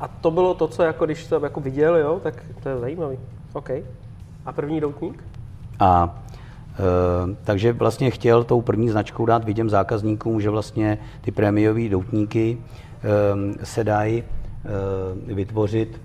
A 0.00 0.08
to 0.08 0.30
bylo 0.30 0.54
to, 0.54 0.68
co 0.68 0.82
jako 0.82 1.04
když 1.04 1.26
to 1.26 1.40
jako 1.44 1.60
viděl, 1.60 1.96
jo, 1.96 2.20
tak 2.22 2.44
to 2.62 2.68
je 2.68 2.78
zajímavý. 2.78 3.18
OK. 3.52 3.70
A 4.46 4.52
první 4.52 4.80
doutník? 4.80 5.24
A 5.80 6.22
takže 7.44 7.72
vlastně 7.72 8.10
chtěl 8.10 8.44
tou 8.44 8.60
první 8.60 8.88
značkou 8.88 9.26
dát 9.26 9.44
viděm 9.44 9.70
zákazníkům, 9.70 10.40
že 10.40 10.50
vlastně 10.50 10.98
ty 11.20 11.30
prémiové 11.30 11.88
doutníky 11.88 12.58
se 13.62 13.84
dají 13.84 14.24
vytvořit 15.26 16.00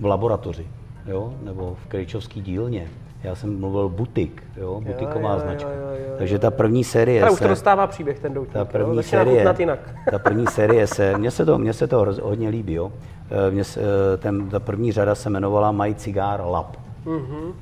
v 0.00 0.04
laboratoři, 0.04 0.66
jo? 1.06 1.34
nebo 1.42 1.76
v 1.84 1.86
Krejčovský 1.86 2.42
dílně. 2.42 2.88
Já 3.24 3.34
jsem 3.34 3.60
mluvil 3.60 3.88
butik, 3.88 4.42
jo, 4.56 4.80
butiková 4.80 5.30
jo, 5.30 5.34
jo, 5.34 5.40
značka. 5.40 5.70
Jo, 5.70 5.76
jo, 5.80 6.04
jo, 6.08 6.14
Takže 6.18 6.38
ta 6.38 6.50
první 6.50 6.84
série 6.84 7.20
Ta 7.20 7.30
už 7.30 7.38
to 7.38 7.48
dostává 7.48 7.86
příběh, 7.86 8.18
ten 8.18 8.34
doutník. 8.34 8.52
Ta 8.52 8.64
první 8.64 8.96
jo? 8.96 9.02
série, 9.02 9.54
jinak. 9.58 9.78
ta 10.10 10.18
první 10.18 10.46
série 10.46 10.86
se, 10.86 11.18
mně 11.18 11.30
se 11.30 11.44
to, 11.46 11.58
mně 11.58 11.72
se 11.72 11.86
to 11.86 12.06
hodně 12.22 12.48
líbí, 12.48 12.72
jo. 12.72 12.92
Eh, 13.30 13.50
mně 13.50 13.64
se, 13.64 13.80
eh, 13.80 14.16
ten, 14.16 14.48
ta 14.48 14.60
první 14.60 14.92
řada 14.92 15.14
se 15.14 15.28
jmenovala 15.28 15.72
My 15.72 15.94
Cigar 15.94 16.40
Lab. 16.40 16.76
Mm-hmm. 17.04 17.52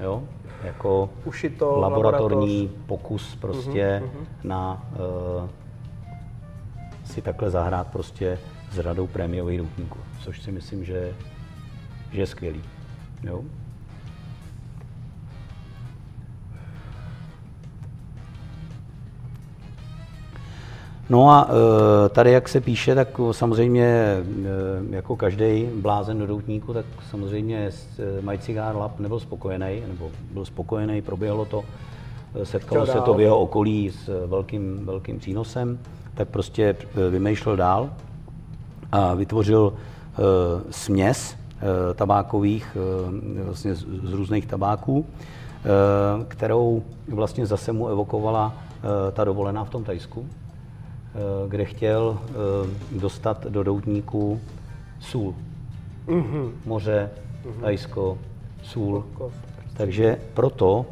Jo, 0.00 0.22
jako 0.64 1.10
Ušito, 1.24 1.80
laboratorní 1.80 2.62
laboratoř. 2.62 2.86
pokus 2.86 3.36
prostě 3.40 4.02
mm-hmm. 4.04 4.26
na 4.44 4.86
uh, 4.92 5.48
si 7.04 7.22
takhle 7.22 7.50
zahrát 7.50 7.86
prostě 7.86 8.38
s 8.72 8.78
řadou 8.80 9.06
prémiových 9.06 9.58
doutníků, 9.58 9.98
což 10.20 10.42
si 10.42 10.52
myslím, 10.52 10.84
že, 10.84 11.14
že 12.12 12.20
je 12.20 12.26
skvělý. 12.26 12.62
Jo? 13.22 13.42
No 21.10 21.30
a 21.30 21.48
e, 21.48 22.08
tady, 22.08 22.32
jak 22.32 22.48
se 22.48 22.60
píše, 22.60 22.94
tak 22.94 23.08
samozřejmě 23.32 23.84
e, 23.84 24.24
jako 24.90 25.16
každý 25.16 25.66
blázen 25.74 26.18
do 26.18 26.26
doutníku, 26.26 26.72
tak 26.72 26.84
samozřejmě 27.10 27.70
My 28.20 28.38
Cigar 28.38 28.76
Lab 28.76 29.00
nebyl 29.00 29.20
spokojený, 29.20 29.82
nebo 29.88 30.10
byl 30.30 30.44
spokojený, 30.44 31.02
proběhlo 31.02 31.44
to, 31.44 31.64
e, 32.42 32.46
setkalo 32.46 32.86
se 32.86 33.00
to 33.00 33.14
v 33.14 33.20
jeho 33.20 33.38
okolí 33.38 33.90
s 33.90 34.26
velkým, 34.26 34.86
velkým 34.86 35.18
přínosem, 35.18 35.78
tak 36.14 36.28
prostě 36.28 36.76
vymýšlel 37.10 37.56
dál 37.56 37.90
a 38.92 39.14
vytvořil 39.14 39.72
směs 40.70 41.36
tabákových, 41.94 42.76
vlastně 43.44 43.74
z, 43.74 44.12
různých 44.12 44.46
tabáků, 44.46 45.06
kterou 46.28 46.82
vlastně 47.08 47.46
zase 47.46 47.72
mu 47.72 47.88
evokovala 47.88 48.54
ta 49.12 49.24
dovolená 49.24 49.64
v 49.64 49.70
tom 49.70 49.84
Tajsku, 49.84 50.26
kde 51.48 51.64
chtěl 51.64 52.18
eh, 52.18 52.34
dostat 53.00 53.46
do 53.46 53.62
doutníku 53.62 54.40
sůl. 55.00 55.34
Mm-hmm. 56.06 56.50
Moře, 56.64 57.10
mm-hmm. 57.44 57.60
Tajsko, 57.60 58.18
sůl. 58.62 59.04
Takže 59.76 60.18
proto 60.34 60.86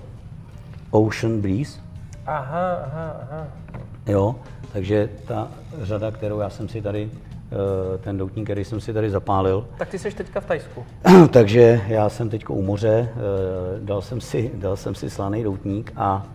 Ocean 0.90 1.40
Breeze. 1.40 1.80
Aha, 2.26 2.74
aha, 2.74 3.16
aha. 3.22 3.46
Jo, 4.06 4.36
takže 4.72 5.08
ta 5.26 5.48
řada, 5.82 6.10
kterou 6.10 6.40
já 6.40 6.50
jsem 6.50 6.68
si 6.68 6.82
tady, 6.82 7.10
eh, 7.12 7.98
ten 7.98 8.18
doutník, 8.18 8.46
který 8.46 8.64
jsem 8.64 8.80
si 8.80 8.92
tady 8.92 9.10
zapálil. 9.10 9.66
Tak 9.78 9.88
ty 9.88 9.98
jsi 9.98 10.10
teďka 10.10 10.40
v 10.40 10.46
Tajsku. 10.46 10.84
takže 11.30 11.80
já 11.86 12.08
jsem 12.08 12.28
teď 12.28 12.48
u 12.48 12.62
moře, 12.62 13.08
dal 13.80 14.02
jsem 14.02 14.20
si, 14.20 14.50
dal 14.54 14.76
jsem 14.76 14.94
si 14.94 15.10
slaný 15.10 15.42
doutník 15.42 15.92
a 15.96 16.26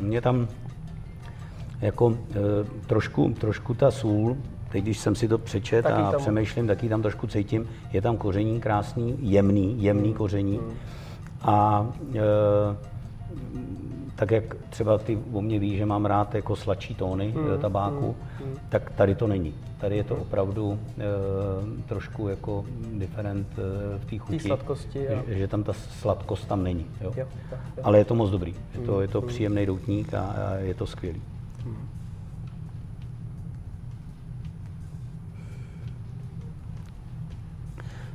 mě 0.00 0.20
tam 0.20 0.48
jako 1.80 2.16
e, 2.30 2.86
trošku, 2.86 3.34
trošku 3.40 3.74
ta 3.74 3.90
sůl, 3.90 4.36
teď 4.68 4.82
když 4.82 4.98
jsem 4.98 5.14
si 5.14 5.28
to 5.28 5.38
přečet 5.38 5.82
taky 5.82 6.02
a 6.02 6.10
tam. 6.10 6.20
přemýšlím, 6.20 6.66
taky 6.66 6.88
tam 6.88 7.02
trošku 7.02 7.26
cítím, 7.26 7.68
je 7.92 8.02
tam 8.02 8.16
koření 8.16 8.60
krásný, 8.60 9.16
jemný, 9.20 9.82
jemný 9.82 10.08
hmm. 10.08 10.16
koření. 10.16 10.58
Hmm. 10.58 10.72
A 11.42 11.86
e, 12.14 12.20
tak 14.20 14.30
jak 14.30 14.44
třeba 14.70 14.98
ty 14.98 15.18
o 15.32 15.40
mě 15.40 15.58
ví, 15.58 15.76
že 15.76 15.86
mám 15.86 16.06
rád 16.06 16.34
jako 16.34 16.56
sladší 16.56 16.94
tóny 16.94 17.30
hmm. 17.30 17.58
tabáku, 17.60 18.16
hmm. 18.38 18.48
hmm. 18.48 18.58
tak 18.68 18.90
tady 18.90 19.14
to 19.14 19.26
není. 19.26 19.54
Tady 19.78 19.96
je 19.96 20.04
to 20.04 20.14
hmm. 20.14 20.22
opravdu 20.22 20.78
e, 20.98 21.04
trošku 21.88 22.28
jako 22.28 22.64
different 22.92 23.46
e, 23.58 23.98
v 23.98 24.04
té 24.04 24.18
chuti. 24.18 24.38
Tý 24.38 24.48
sladkosti, 24.48 24.98
jo. 24.98 25.22
Že, 25.28 25.38
že 25.38 25.48
tam 25.48 25.62
ta 25.62 25.72
sladkost 25.72 26.48
tam 26.48 26.62
není. 26.62 26.86
Jo? 27.00 27.12
Jo, 27.16 27.26
jo, 27.32 27.58
jo. 27.76 27.82
Ale 27.82 27.98
je 27.98 28.04
to 28.04 28.14
moc 28.14 28.30
dobrý. 28.30 28.54
Je 28.74 28.86
to, 28.86 29.00
je 29.00 29.08
to 29.08 29.20
hmm. 29.20 29.28
příjemný 29.28 29.66
doutník 29.66 30.14
a, 30.14 30.20
a 30.20 30.54
je 30.54 30.74
to 30.74 30.86
skvělý. 30.86 31.22
Hmm. 31.64 31.88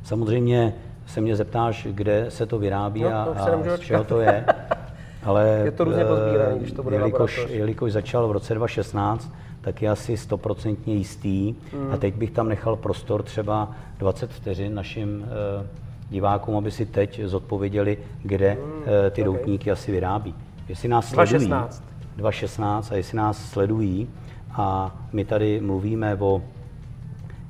Samozřejmě 0.03 0.73
se 1.05 1.21
mě 1.21 1.35
zeptáš, 1.35 1.87
kde 1.91 2.25
se 2.29 2.45
to 2.45 2.59
vyrábí 2.59 3.03
no, 3.03 3.09
a, 3.09 3.23
a 3.23 3.77
z 3.77 3.79
čeho 3.79 4.03
to 4.03 4.19
je. 4.19 4.45
Ale 5.25 5.61
je 5.65 5.71
to 5.71 5.83
různě 5.83 6.01
eh, 6.01 6.05
pozbíraný, 6.05 6.59
když 6.59 6.71
to 6.71 6.83
bude 6.83 6.95
jelikož, 6.95 7.47
jelikož 7.49 7.91
začal 7.91 8.27
v 8.27 8.31
roce 8.31 8.53
2016, 8.53 9.31
tak 9.61 9.81
je 9.81 9.89
asi 9.89 10.17
stoprocentně 10.17 10.93
jistý. 10.93 11.55
Hmm. 11.73 11.91
A 11.91 11.97
teď 11.97 12.15
bych 12.15 12.31
tam 12.31 12.49
nechal 12.49 12.75
prostor 12.75 13.23
třeba 13.23 13.71
20 13.97 14.31
vteřin 14.31 14.73
našim 14.73 15.19
uh, 15.19 15.65
divákům, 16.09 16.57
aby 16.57 16.71
si 16.71 16.85
teď 16.85 17.21
zodpověděli, 17.23 17.97
kde 18.23 18.51
hmm, 18.51 18.71
uh, 18.71 18.85
ty 19.11 19.21
okay. 19.21 19.23
doutníky 19.23 19.71
asi 19.71 19.91
vyrábí. 19.91 20.35
Jestli 20.69 20.89
nás 20.89 21.11
2016. 21.11 21.83
2016 22.17 22.91
a 22.91 22.95
jestli 22.95 23.17
nás 23.17 23.49
sledují 23.49 24.09
a 24.51 24.95
my 25.13 25.25
tady 25.25 25.61
mluvíme 25.61 26.15
o 26.19 26.41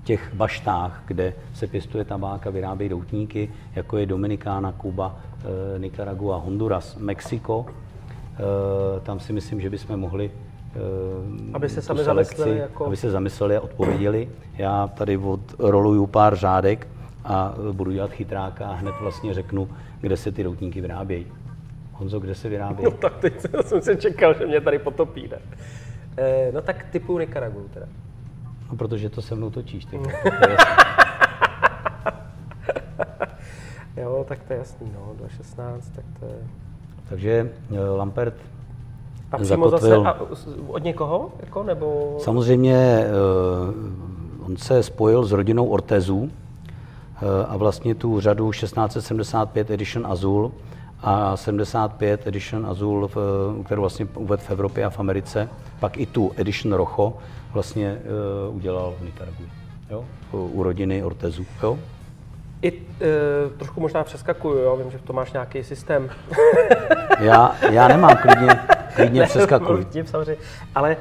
těch 0.03 0.33
baštách, 0.33 1.03
kde 1.05 1.33
se 1.53 1.67
pěstuje 1.67 2.05
tabák 2.05 2.47
a 2.47 2.49
vyrábějí 2.49 2.89
doutníky, 2.89 3.51
jako 3.75 3.97
je 3.97 4.05
Dominikána, 4.05 4.71
Kuba, 4.71 5.15
Eh, 5.34 5.34
Nicaragua, 5.77 6.37
Honduras, 6.37 6.95
Mexiko. 6.95 7.65
Eh, 8.35 8.99
tam 8.99 9.19
si 9.19 9.33
myslím, 9.33 9.61
že 9.61 9.69
bychom 9.69 9.97
mohli 9.97 10.31
eh, 10.75 10.79
aby 11.53 11.69
se 11.69 11.81
sami 11.81 12.03
selekci, 12.03 12.35
zamysleli, 12.35 12.59
jako... 12.59 12.85
aby 12.85 12.97
se 12.97 13.11
zamysleli 13.11 13.57
a 13.57 13.61
odpověděli. 13.61 14.29
Já 14.57 14.87
tady 14.87 15.17
odroluju 15.17 16.07
pár 16.07 16.35
řádek 16.35 16.87
a 17.25 17.53
budu 17.71 17.91
dělat 17.91 18.11
chytráka 18.11 18.67
a 18.67 18.73
hned 18.73 18.95
vlastně 19.01 19.33
řeknu, 19.33 19.69
kde 20.01 20.17
se 20.17 20.31
ty 20.31 20.43
doutníky 20.43 20.81
vyrábějí. 20.81 21.27
Honzo, 21.93 22.19
kde 22.19 22.35
se 22.35 22.49
vyrábí? 22.49 22.83
No 22.83 22.91
tak 22.91 23.17
teď 23.17 23.33
jsem 23.61 23.81
se 23.81 23.95
čekal, 23.95 24.33
že 24.33 24.45
mě 24.45 24.61
tady 24.61 24.79
potopí, 24.79 25.27
ne? 25.27 25.37
no 26.53 26.61
tak 26.61 26.85
typu 26.91 27.19
Nicaragu 27.19 27.69
teda. 27.73 27.85
No 28.71 28.77
protože 28.77 29.09
to 29.09 29.21
se 29.21 29.35
mnou 29.35 29.49
točíš, 29.49 29.85
ty. 29.85 29.99
Jo, 33.97 34.25
tak 34.27 34.43
to 34.43 34.53
je 34.53 34.59
jasný, 34.59 34.91
no, 34.93 35.13
2016, 35.13 35.89
tak 35.95 36.05
to 36.19 36.25
je... 36.25 36.37
Takže 37.09 37.51
eh, 37.71 37.89
Lampert 37.89 38.33
a 39.31 39.37
přímo 39.37 39.69
zakotvil... 39.69 40.03
zase 40.03 40.09
a 40.09 40.21
od 40.67 40.83
někoho, 40.83 41.31
jako, 41.39 41.63
nebo... 41.63 42.17
Samozřejmě 42.19 43.05
uh, 44.39 44.45
on 44.45 44.57
se 44.57 44.83
spojil 44.83 45.25
s 45.25 45.31
rodinou 45.31 45.67
Ortezů 45.67 46.17
uh, 46.17 46.29
a 47.47 47.57
vlastně 47.57 47.95
tu 47.95 48.19
řadu 48.19 48.51
1675 48.51 49.69
Edition 49.69 50.07
Azul 50.07 50.51
a 51.01 51.37
75 51.37 52.27
Edition 52.27 52.65
Azul, 52.65 53.09
kterou 53.65 53.81
vlastně 53.81 54.07
uvedl 54.15 54.43
v 54.43 54.51
Evropě 54.51 54.85
a 54.85 54.89
v 54.89 54.99
Americe, 54.99 55.49
pak 55.79 55.97
i 55.97 56.05
tu 56.05 56.31
Edition 56.35 56.73
Rojo 56.73 57.13
vlastně 57.53 57.97
udělal 58.49 58.93
v 58.99 59.05
Nikaragui, 59.05 59.47
jo? 59.89 60.05
u 60.31 60.63
rodiny 60.63 61.03
Ortezů. 61.03 61.45
Jo? 61.63 61.77
I 62.61 62.71
e, 62.71 63.49
trošku 63.57 63.81
možná 63.81 64.03
přeskakuju, 64.03 64.57
jo? 64.57 64.75
vím, 64.75 64.91
že 64.91 64.99
to 64.99 65.13
máš 65.13 65.33
nějaký 65.33 65.63
systém. 65.63 66.09
já, 67.19 67.55
já 67.71 67.87
nemám, 67.87 68.17
klidně, 68.17 68.59
klidně 68.95 69.21
ne, 69.21 69.27
přeskakuju. 69.27 69.83
Tím, 69.83 70.07
samozřejmě. 70.07 70.41
Ale 70.75 70.91
e, 70.91 70.97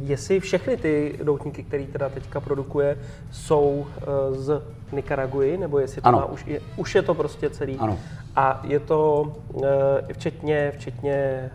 jestli 0.00 0.40
všechny 0.40 0.76
ty 0.76 1.18
doutníky, 1.22 1.62
které 1.62 1.84
teda 1.84 2.08
teďka 2.08 2.40
produkuje, 2.40 2.98
jsou 3.30 3.86
e, 3.96 4.34
z 4.34 4.62
Nikaraguji, 4.92 5.58
nebo 5.58 5.78
jestli 5.78 6.00
to 6.00 6.08
ano. 6.08 6.18
má, 6.18 6.24
už, 6.24 6.46
je, 6.46 6.60
už 6.76 6.94
je 6.94 7.02
to 7.02 7.14
prostě 7.14 7.50
celý. 7.50 7.76
Ano. 7.78 7.98
A 8.36 8.60
je 8.64 8.80
to 8.80 9.32
e, 10.08 10.12
včetně, 10.12 10.72
včetně 10.76 11.12
e, 11.12 11.50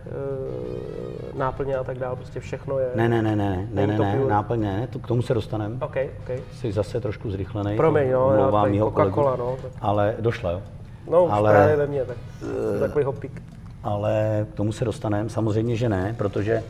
náplně 1.38 1.76
a 1.76 1.84
tak 1.84 1.98
dále, 1.98 2.16
prostě 2.16 2.40
všechno 2.40 2.78
je... 2.78 2.88
Ne, 2.94 3.08
ne, 3.08 3.22
ne, 3.22 3.36
ne, 3.36 3.68
ne, 3.72 3.86
ne, 3.86 3.98
ne, 3.98 4.20
náplně 4.28 4.76
ne, 4.76 4.86
to, 4.86 4.98
k 4.98 5.06
tomu 5.06 5.22
se 5.22 5.34
dostaneme. 5.34 5.76
OK, 5.80 5.96
OK. 6.18 6.38
Jsi 6.52 6.72
zase 6.72 7.00
trošku 7.00 7.30
zrychlený. 7.30 7.76
Promiň, 7.76 8.12
no, 8.12 8.34
já 8.34 8.50
Coca-Cola, 8.50 9.36
no. 9.38 9.56
Tak... 9.62 9.72
Ale 9.80 10.14
došla, 10.20 10.50
jo? 10.50 10.62
No, 11.10 11.24
už 11.24 11.30
ale, 11.32 11.50
právě 11.50 11.76
ve 11.76 11.86
mně, 11.86 12.04
tak 12.04 12.16
uh, 12.42 12.80
takový 12.80 13.04
hopík. 13.04 13.42
Ale 13.82 14.46
k 14.52 14.54
tomu 14.54 14.72
se 14.72 14.84
dostaneme, 14.84 15.28
samozřejmě, 15.28 15.76
že 15.76 15.88
ne, 15.88 16.14
protože 16.18 16.62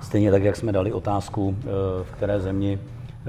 stejně 0.00 0.30
tak, 0.30 0.42
jak 0.42 0.56
jsme 0.56 0.72
dali 0.72 0.92
otázku, 0.92 1.56
eh, 1.60 1.64
v 2.04 2.10
které 2.12 2.40
zemi, 2.40 2.78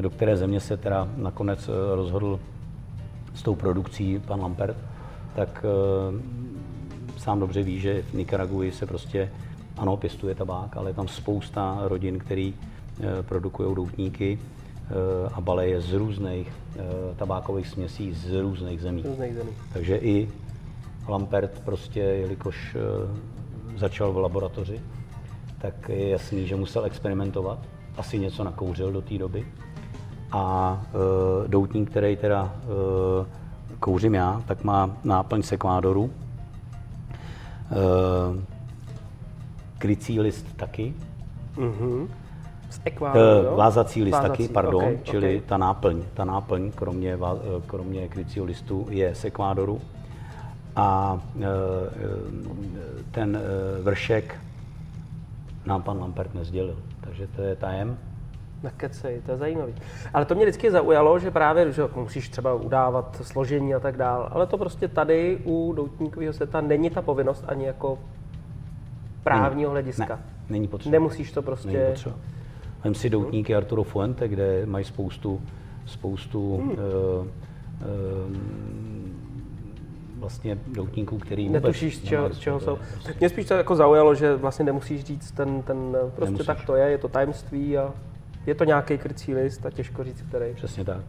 do 0.02 0.10
které 0.10 0.38
země 0.38 0.60
se 0.60 0.78
teda 0.78 1.10
nakonec 1.18 1.70
eh, 1.70 1.96
rozhodl 1.96 2.40
s 3.36 3.44
tou 3.44 3.56
produkcí 3.56 4.20
pan 4.20 4.42
Lampert, 4.42 4.78
tak 5.36 5.66
sám 7.18 7.40
dobře 7.40 7.64
ví, 7.64 7.80
že 7.80 8.02
v 8.02 8.14
Nikaraguji 8.14 8.72
se 8.72 8.86
prostě, 8.86 9.32
ano, 9.78 9.98
pěstuje 9.98 10.36
tabák, 10.36 10.78
ale 10.78 10.90
je 10.90 10.94
tam 10.94 11.08
spousta 11.08 11.78
rodin, 11.82 12.20
který 12.20 12.54
produkují 13.22 13.76
doutníky 13.76 14.40
a 15.34 15.42
baleje 15.42 15.82
z 15.82 15.94
různých 15.94 16.52
tabákových 17.16 17.68
směsí 17.68 18.14
z 18.14 18.42
různých 18.42 18.82
zemí. 18.82 19.04
Různých 19.08 19.36
zemí. 19.36 19.50
Takže 19.74 19.98
i 19.98 20.30
Lampert 21.08 21.60
prostě, 21.60 22.00
jelikož 22.00 22.78
začal 23.78 24.14
v 24.14 24.18
laboratoři, 24.18 24.82
tak 25.62 25.90
je 25.90 26.10
jasný, 26.10 26.48
že 26.48 26.56
musel 26.56 26.86
experimentovat. 26.86 27.60
Asi 27.98 28.20
něco 28.20 28.44
nakouřil 28.44 28.92
do 28.92 29.02
té 29.02 29.18
doby. 29.18 29.48
A 30.32 30.82
e, 30.86 31.48
doutník, 31.48 31.90
který 31.90 32.16
teda 32.16 32.56
e, 32.64 33.76
kouřím 33.80 34.16
já, 34.16 34.42
tak 34.48 34.64
má 34.64 34.98
náplň 35.04 35.42
sekvádoru. 35.42 36.12
E, 37.72 37.76
krycí 39.78 40.20
list 40.20 40.46
taky. 40.56 40.94
Mm-hmm. 41.56 42.08
Z 42.70 42.80
ekvádoru, 42.86 43.48
e, 43.54 43.56
vázací 43.56 44.04
list 44.04 44.14
vázací, 44.14 44.44
taky, 44.44 44.54
pardon, 44.54 44.84
okay, 44.84 45.00
čili 45.04 45.38
okay. 45.38 45.50
ta 45.50 45.58
náplň, 45.58 46.04
ta 46.14 46.26
náplň, 46.26 46.72
kromě, 46.72 47.18
kromě 47.68 48.08
krycího 48.08 48.46
listu, 48.46 48.88
je 48.90 49.16
z 49.16 49.26
ekvádoru. 49.26 49.82
A 50.76 51.20
e, 51.42 51.46
ten 53.12 53.36
e, 53.36 53.82
vršek 53.82 54.36
nám 55.66 55.84
pan 55.84 56.00
Lampert 56.00 56.34
nezdělil. 56.34 56.78
Takže 57.02 57.28
to 57.28 57.42
je 57.42 57.56
tajem. 57.56 57.98
Nekecej, 58.64 59.22
to 59.26 59.32
je 59.32 59.38
zajímavý. 59.38 59.74
Ale 60.14 60.26
to 60.26 60.36
mě 60.36 60.46
vždycky 60.46 60.72
zaujalo, 60.72 61.20
že 61.20 61.32
právě, 61.32 61.72
že 61.72 61.84
musíš 61.96 62.30
třeba 62.30 62.54
udávat 62.54 63.22
složení 63.24 63.76
a 63.76 63.80
tak 63.80 63.98
dál, 63.98 64.30
ale 64.32 64.48
to 64.48 64.58
prostě 64.58 64.88
tady 64.88 65.40
u 65.44 65.74
doutníkového 65.74 66.34
seta 66.34 66.62
není 66.62 66.90
ta 66.90 67.02
povinnost 67.02 67.44
ani 67.48 67.66
jako 67.66 68.00
právního 69.24 69.72
hlediska. 69.72 70.16
Ne, 70.16 70.22
není 70.50 70.68
potřeba. 70.68 70.92
Nemusíš 70.92 71.32
to 71.32 71.42
prostě... 71.42 71.68
Není 71.68 71.90
potřeba. 71.90 72.16
Vem 72.84 72.96
si 72.96 73.10
doutníky 73.10 73.56
Arturo 73.56 73.84
Fuente, 73.84 74.28
kde 74.28 74.66
mají 74.66 74.86
spoustu, 74.86 75.42
spoustu 75.86 76.58
hmm. 76.58 76.72
uh, 76.72 76.78
uh, 76.78 77.28
vlastně 80.20 80.58
doutníků, 80.68 81.18
který 81.18 81.50
Netušíš, 81.50 81.98
z 81.98 82.04
čeho, 82.04 82.34
z 82.34 82.40
čeho 82.40 82.60
jsou. 82.60 82.78
Mě 83.20 83.30
spíš 83.30 83.46
to 83.46 83.54
jako 83.54 83.76
zaujalo, 83.76 84.16
že 84.16 84.36
vlastně 84.36 84.66
nemusíš 84.66 85.04
říct 85.04 85.32
ten, 85.32 85.62
ten 85.62 85.98
prostě 86.02 86.26
nemusíš. 86.26 86.48
tak 86.48 86.66
to 86.66 86.76
je, 86.76 86.90
je 86.90 86.98
to 86.98 87.08
tajemství 87.08 87.78
a 87.78 87.94
je 88.46 88.56
to 88.56 88.64
nějaký 88.64 88.98
krycí 88.98 89.34
list 89.34 89.66
a 89.66 89.70
těžko 89.70 90.04
říct, 90.04 90.22
který. 90.22 90.54
Přesně 90.54 90.86
tak. 90.86 91.02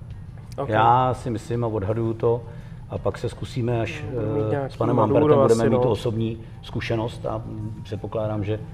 Okay. 0.59 0.75
Já 0.75 1.14
si 1.14 1.31
myslím 1.31 1.64
a 1.64 1.66
odhaduju 1.66 2.14
to, 2.14 2.42
a 2.90 2.99
pak 2.99 3.18
se 3.18 3.29
zkusíme, 3.29 3.81
až 3.81 4.05
uh, 4.12 4.66
s 4.68 4.77
panem 4.77 4.99
Lambertem 4.99 5.38
budeme 5.38 5.64
mít 5.64 5.70
no. 5.70 5.83
tu 5.83 5.88
osobní 5.88 6.40
zkušenost 6.62 7.27
a 7.27 7.42
předpokládám, 7.83 8.44
že 8.44 8.59
uh, 8.59 8.64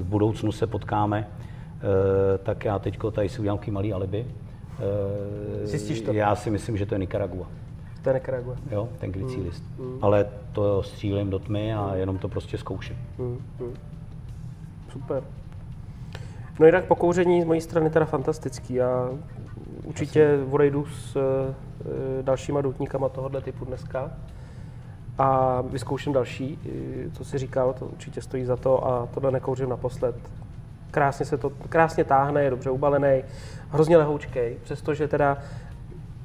v 0.00 0.04
budoucnu 0.04 0.52
se 0.52 0.66
potkáme, 0.66 1.28
tak 2.42 2.64
já 2.64 2.78
teď 2.78 2.98
tady 3.12 3.28
si 3.28 3.40
udělám 3.40 3.58
malý 3.70 3.92
alibi. 3.92 4.26
Zjistíš 5.62 6.00
to? 6.00 6.12
Já 6.12 6.34
si 6.34 6.50
myslím, 6.50 6.76
že 6.76 6.86
to 6.86 6.94
je 6.94 6.98
Nicaragua. 6.98 7.46
To 8.04 8.10
je 8.10 8.14
Nicaragua. 8.14 8.56
Jo, 8.70 8.88
ten 8.98 9.12
krycí 9.12 9.36
mm, 9.36 9.44
list. 9.44 9.64
Mm. 9.78 9.98
Ale 10.02 10.26
to 10.52 10.82
střílím 10.82 11.30
do 11.30 11.38
tmy 11.38 11.74
a 11.74 11.94
jenom 11.94 12.18
to 12.18 12.28
prostě 12.28 12.58
zkouším. 12.58 12.96
Mm, 13.18 13.42
mm. 13.60 13.74
Super. 14.88 15.22
No 16.60 16.66
jinak 16.66 16.84
pokouření 16.84 17.42
z 17.42 17.44
mojí 17.44 17.60
strany 17.60 17.90
teda 17.90 18.04
fantastický. 18.04 18.74
Já 18.74 19.10
určitě 19.84 20.38
odejdu 20.50 20.86
s 20.86 21.16
e, 21.16 22.22
dalšíma 22.22 22.60
doutníkama 22.60 23.08
tohohle 23.08 23.40
typu 23.40 23.64
dneska 23.64 24.10
a 25.18 25.60
vyzkouším 25.60 26.12
další, 26.12 26.58
co 27.12 27.24
si 27.24 27.38
říkal, 27.38 27.72
to 27.72 27.86
určitě 27.86 28.22
stojí 28.22 28.44
za 28.44 28.56
to 28.56 28.86
a 28.86 29.08
tohle 29.14 29.30
nekouřím 29.30 29.68
naposled. 29.68 30.14
Krásně 30.90 31.26
se 31.26 31.38
to, 31.38 31.50
krásně 31.68 32.04
táhne, 32.04 32.42
je 32.42 32.50
dobře 32.50 32.70
ubalený, 32.70 33.22
hrozně 33.70 33.96
lehoučkej, 33.96 34.56
přestože 34.62 35.08
teda 35.08 35.38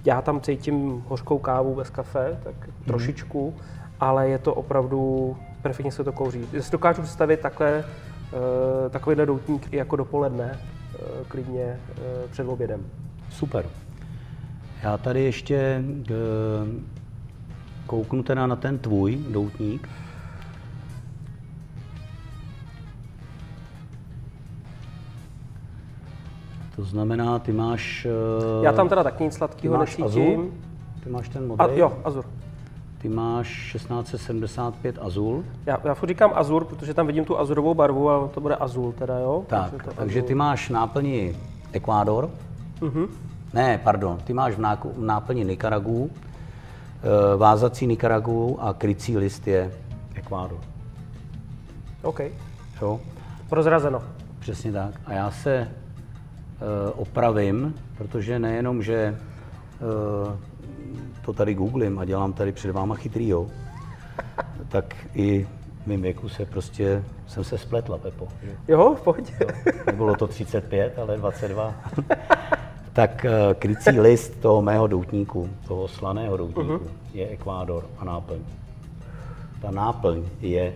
já 0.05 0.21
tam 0.21 0.41
cítím 0.41 1.03
hořkou 1.07 1.39
kávu 1.39 1.75
bez 1.75 1.89
kafe, 1.89 2.39
tak 2.43 2.67
mm. 2.67 2.73
trošičku, 2.85 3.53
ale 3.99 4.29
je 4.29 4.37
to 4.37 4.53
opravdu, 4.53 5.35
perfektně 5.61 5.91
se 5.91 6.03
to 6.03 6.11
kouří. 6.11 6.47
Já 6.53 6.61
si 6.61 6.71
dokážu 6.71 7.01
představit 7.01 7.39
takhle, 7.39 7.83
uh, 7.83 8.89
takovýhle 8.89 9.25
doutník 9.25 9.73
i 9.73 9.77
jako 9.77 9.95
dopoledne, 9.95 10.59
uh, 10.59 11.27
klidně 11.27 11.79
uh, 11.89 12.31
před 12.31 12.47
obědem. 12.47 12.85
Super. 13.29 13.65
Já 14.83 14.97
tady 14.97 15.23
ještě 15.23 15.83
kouknu 17.85 18.23
teda 18.23 18.47
na 18.47 18.55
ten 18.55 18.77
tvůj 18.77 19.17
doutník. 19.29 19.89
To 26.79 26.85
znamená, 26.85 27.39
ty 27.39 27.51
máš... 27.51 28.07
Uh, 28.57 28.63
Já 28.63 28.71
tam 28.71 28.89
teda 28.89 29.03
taky 29.03 29.23
nic 29.23 29.33
sladkého 29.33 29.77
necítím. 29.77 30.05
Azul? 30.05 30.51
Ty 31.03 31.09
máš 31.09 31.29
ten 31.29 31.47
model? 31.47 31.65
A, 31.65 31.69
jo, 31.71 31.93
Azur. 32.03 32.25
Ty 32.97 33.09
máš 33.09 33.71
1675 33.71 34.97
Azul. 35.01 35.43
Já, 35.65 35.77
já 35.83 35.93
furt 35.93 36.09
říkám 36.09 36.31
Azur, 36.35 36.65
protože 36.65 36.93
tam 36.93 37.07
vidím 37.07 37.25
tu 37.25 37.39
azurovou 37.39 37.73
barvu, 37.73 38.09
ale 38.09 38.29
to 38.29 38.41
bude 38.41 38.55
Azul 38.55 38.91
teda, 38.91 39.19
jo? 39.19 39.43
Tak, 39.47 39.71
takže, 39.71 39.91
takže 39.95 40.21
ty 40.21 40.35
máš 40.35 40.69
náplni 40.69 41.35
Ekvádor. 41.71 42.29
Uh-huh. 42.81 43.07
Ne, 43.53 43.79
pardon, 43.83 44.17
ty 44.17 44.33
máš 44.33 44.55
v, 44.55 44.59
náku, 44.59 44.93
v 44.97 45.03
náplni 45.03 45.45
Nikaragu, 45.45 46.09
eh, 46.11 47.37
vázací 47.37 47.87
Nikaragu 47.87 48.57
a 48.61 48.73
krycí 48.73 49.17
list 49.17 49.47
je 49.47 49.71
Ekvádor. 50.15 50.59
OK. 52.01 52.19
Jo? 52.81 52.99
Prozrazeno. 53.49 54.01
Přesně 54.39 54.71
tak. 54.71 55.01
A 55.05 55.13
já 55.13 55.31
se 55.31 55.67
opravím, 56.95 57.75
protože 57.97 58.39
nejenom, 58.39 58.83
že 58.83 58.95
eh, 58.95 60.37
to 61.25 61.33
tady 61.33 61.53
googlím 61.53 61.99
a 61.99 62.05
dělám 62.05 62.33
tady 62.33 62.51
před 62.51 62.71
váma 62.71 62.95
chytrýho, 62.95 63.47
tak 64.69 64.95
i 65.13 65.47
v 65.83 65.87
mém 65.87 66.01
věku 66.01 66.29
se 66.29 66.45
prostě, 66.45 67.03
jsem 67.27 67.43
se 67.43 67.57
spletla, 67.57 67.97
Pepo. 67.97 68.27
Že? 68.43 68.51
Jo, 68.67 68.97
pojď. 69.03 69.33
Jo, 69.41 69.47
nebylo 69.85 70.15
to 70.15 70.27
35, 70.27 70.99
ale 70.99 71.17
22. 71.17 71.75
tak 72.93 73.25
eh, 73.25 73.31
krycí 73.53 73.99
list 73.99 74.41
toho 74.41 74.61
mého 74.61 74.87
doutníku, 74.87 75.49
toho 75.67 75.87
slaného 75.87 76.37
doutníku, 76.37 76.77
uh-huh. 76.77 76.89
je 77.13 77.29
Ekvádor 77.29 77.85
a 77.97 78.05
náplň. 78.05 78.39
Ta 79.61 79.71
náplň 79.71 80.23
je, 80.41 80.73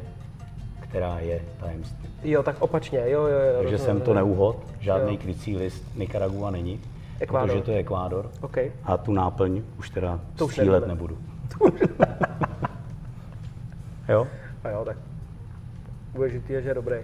která 0.79 1.19
je 1.19 1.41
tajemství. 1.59 2.12
Jo, 2.23 2.43
tak 2.43 2.55
opačně, 2.59 2.99
jo, 2.99 3.21
jo, 3.21 3.39
jo. 3.39 3.61
Takže 3.61 3.77
jsem 3.77 4.01
to 4.01 4.13
neuhod, 4.13 4.57
žádný 4.79 5.17
krycí 5.17 5.57
list 5.57 5.83
Nicaragua 5.95 6.51
není, 6.51 6.79
Ekvádor. 7.19 7.49
protože 7.49 7.61
to 7.63 7.71
je 7.71 7.77
Ekvádor. 7.77 8.31
Okay. 8.41 8.71
A 8.83 8.97
tu 8.97 9.13
náplň 9.13 9.61
už 9.79 9.89
teda 9.89 10.19
to 10.35 10.47
střílet 10.47 10.83
už 10.83 10.89
nebudu. 10.89 11.17
jo? 14.09 14.27
A 14.63 14.69
jo, 14.69 14.85
tak 14.85 14.97
důležitý 16.15 16.53
je, 16.53 16.61
že 16.61 16.69
je 16.69 16.73
dobrý. 16.73 16.95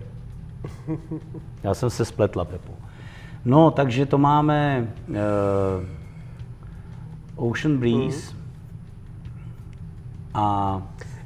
Já 1.63 1.73
jsem 1.73 1.89
se 1.89 2.05
spletla, 2.05 2.45
Pepu. 2.45 2.73
No, 3.45 3.71
takže 3.71 4.05
to 4.05 4.17
máme 4.17 4.87
uh, 5.07 5.15
Ocean 7.51 7.77
Breeze 7.77 8.33
mm. 8.33 8.39
a 10.33 10.81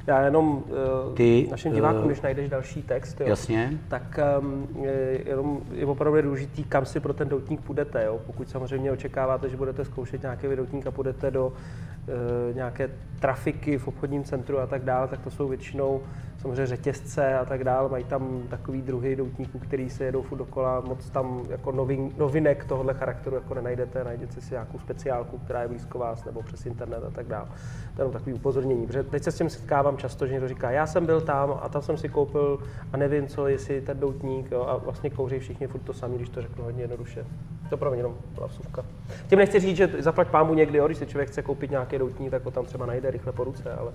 já 0.06 0.24
jenom 0.24 0.48
uh, 0.48 1.14
Ty, 1.14 1.48
našim 1.50 1.72
divákům, 1.72 2.00
uh, 2.00 2.06
když 2.06 2.20
najdeš 2.20 2.48
další 2.50 2.82
text, 2.82 3.20
jo, 3.20 3.26
jasně. 3.28 3.78
tak 3.88 4.20
um, 4.40 4.68
je, 4.82 5.20
jenom 5.26 5.60
je 5.72 5.86
opravdu 5.86 6.22
důležitý, 6.22 6.64
kam 6.64 6.86
si 6.86 7.00
pro 7.00 7.14
ten 7.14 7.28
doutník 7.28 7.60
půjdete. 7.60 8.04
Jo. 8.04 8.20
Pokud 8.26 8.48
samozřejmě 8.48 8.92
očekáváte, 8.92 9.48
že 9.48 9.56
budete 9.56 9.84
zkoušet 9.84 10.22
nějaký 10.22 10.46
doutník 10.56 10.86
a 10.86 10.90
půjdete 10.90 11.30
do 11.30 11.46
uh, 11.46 12.56
nějaké 12.56 12.90
trafiky 13.20 13.78
v 13.78 13.88
obchodním 13.88 14.24
centru 14.24 14.58
a 14.58 14.66
tak 14.66 14.84
dále, 14.84 15.08
tak 15.08 15.20
to 15.20 15.30
jsou 15.30 15.48
většinou 15.48 16.00
samozřejmě 16.44 16.66
řetězce 16.66 17.38
a 17.38 17.44
tak 17.44 17.64
dále, 17.64 17.88
mají 17.88 18.04
tam 18.04 18.42
takový 18.48 18.82
druhý 18.82 19.16
doutníků, 19.16 19.58
který 19.58 19.90
se 19.90 20.04
jedou 20.04 20.22
furt 20.22 20.38
dokola, 20.38 20.80
moc 20.80 21.10
tam 21.10 21.42
jako 21.48 21.72
novin, 21.72 22.10
novinek 22.18 22.64
tohohle 22.64 22.94
charakteru 22.94 23.36
jako 23.36 23.54
nenajdete, 23.54 24.04
najdete 24.04 24.40
si 24.40 24.54
nějakou 24.54 24.78
speciálku, 24.78 25.38
která 25.38 25.62
je 25.62 25.68
blízko 25.68 25.98
vás, 25.98 26.24
nebo 26.24 26.42
přes 26.42 26.66
internet 26.66 27.04
a 27.04 27.10
tak 27.10 27.26
dále. 27.26 27.48
To 27.96 28.02
je 28.02 28.08
takový 28.08 28.32
upozornění, 28.32 28.86
protože 28.86 29.02
teď 29.02 29.22
se 29.22 29.32
s 29.32 29.38
tím 29.38 29.50
setkávám 29.50 29.96
často, 29.96 30.26
že 30.26 30.32
někdo 30.32 30.48
říká, 30.48 30.70
já 30.70 30.86
jsem 30.86 31.06
byl 31.06 31.20
tam 31.20 31.58
a 31.62 31.68
tam 31.68 31.82
jsem 31.82 31.96
si 31.96 32.08
koupil 32.08 32.58
a 32.92 32.96
nevím, 32.96 33.26
co, 33.26 33.48
jestli 33.48 33.80
ten 33.80 34.00
doutník, 34.00 34.50
jo, 34.50 34.62
a 34.68 34.76
vlastně 34.76 35.10
kouří 35.10 35.38
všichni 35.38 35.66
furt 35.66 35.80
to 35.80 35.92
samé, 35.92 36.16
když 36.16 36.28
to 36.28 36.42
řeknu 36.42 36.64
hodně 36.64 36.82
jednoduše. 36.82 37.24
To 37.70 37.76
pro 37.76 37.90
mě 37.90 37.98
jenom 37.98 38.14
byla 38.34 38.46
vsuvka. 38.46 38.84
Tím 39.26 39.38
nechci 39.38 39.60
říct, 39.60 39.76
že 39.76 39.90
zaplať 39.98 40.28
pámu 40.28 40.54
někdy, 40.54 40.78
jo, 40.78 40.86
když 40.86 40.98
si 40.98 41.06
člověk 41.06 41.28
chce 41.28 41.42
koupit 41.42 41.70
nějaký 41.70 41.98
doutník, 41.98 42.30
tak 42.30 42.44
ho 42.44 42.50
tam 42.50 42.64
třeba 42.64 42.86
najde 42.86 43.10
rychle 43.10 43.32
po 43.32 43.44
ruce, 43.44 43.72
ale 43.72 43.92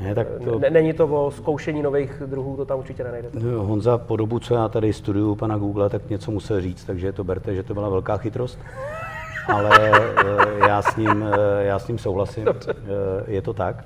ne, 0.00 0.14
tak 0.14 0.26
to... 0.44 0.58
ne, 0.58 0.70
není 0.70 0.92
to 0.92 1.26
o 1.26 1.30
zkoušení 1.30 1.79
nových 1.82 2.22
druhů, 2.26 2.56
to 2.56 2.64
tam 2.64 2.78
určitě 2.78 3.04
nenajdete. 3.04 3.38
Honza 3.56 3.98
po 3.98 4.16
dobu, 4.16 4.38
co 4.38 4.54
já 4.54 4.68
tady 4.68 4.92
studuju 4.92 5.34
pana 5.34 5.58
Google, 5.58 5.88
tak 5.88 6.10
něco 6.10 6.30
musel 6.30 6.60
říct, 6.60 6.84
takže 6.84 7.12
to 7.12 7.24
berte, 7.24 7.54
že 7.54 7.62
to 7.62 7.74
byla 7.74 7.88
velká 7.88 8.16
chytrost. 8.16 8.58
Ale 9.48 9.70
eh, 9.82 10.68
já 10.68 10.82
s 10.82 10.96
ním, 10.96 11.24
eh, 11.32 11.64
já 11.64 11.78
s 11.78 11.88
ním 11.88 11.98
souhlasím, 11.98 12.44
dobře. 12.44 12.74
Eh, 12.76 12.84
je 13.26 13.42
to 13.42 13.52
tak. 13.52 13.84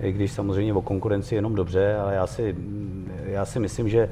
I 0.00 0.12
když 0.12 0.32
samozřejmě 0.32 0.74
o 0.74 0.82
konkurenci 0.82 1.34
jenom 1.34 1.54
dobře, 1.54 1.96
ale 1.96 2.14
já 2.14 2.26
si, 2.26 2.56
já 3.24 3.44
si 3.44 3.58
myslím, 3.58 3.88
že 3.88 4.10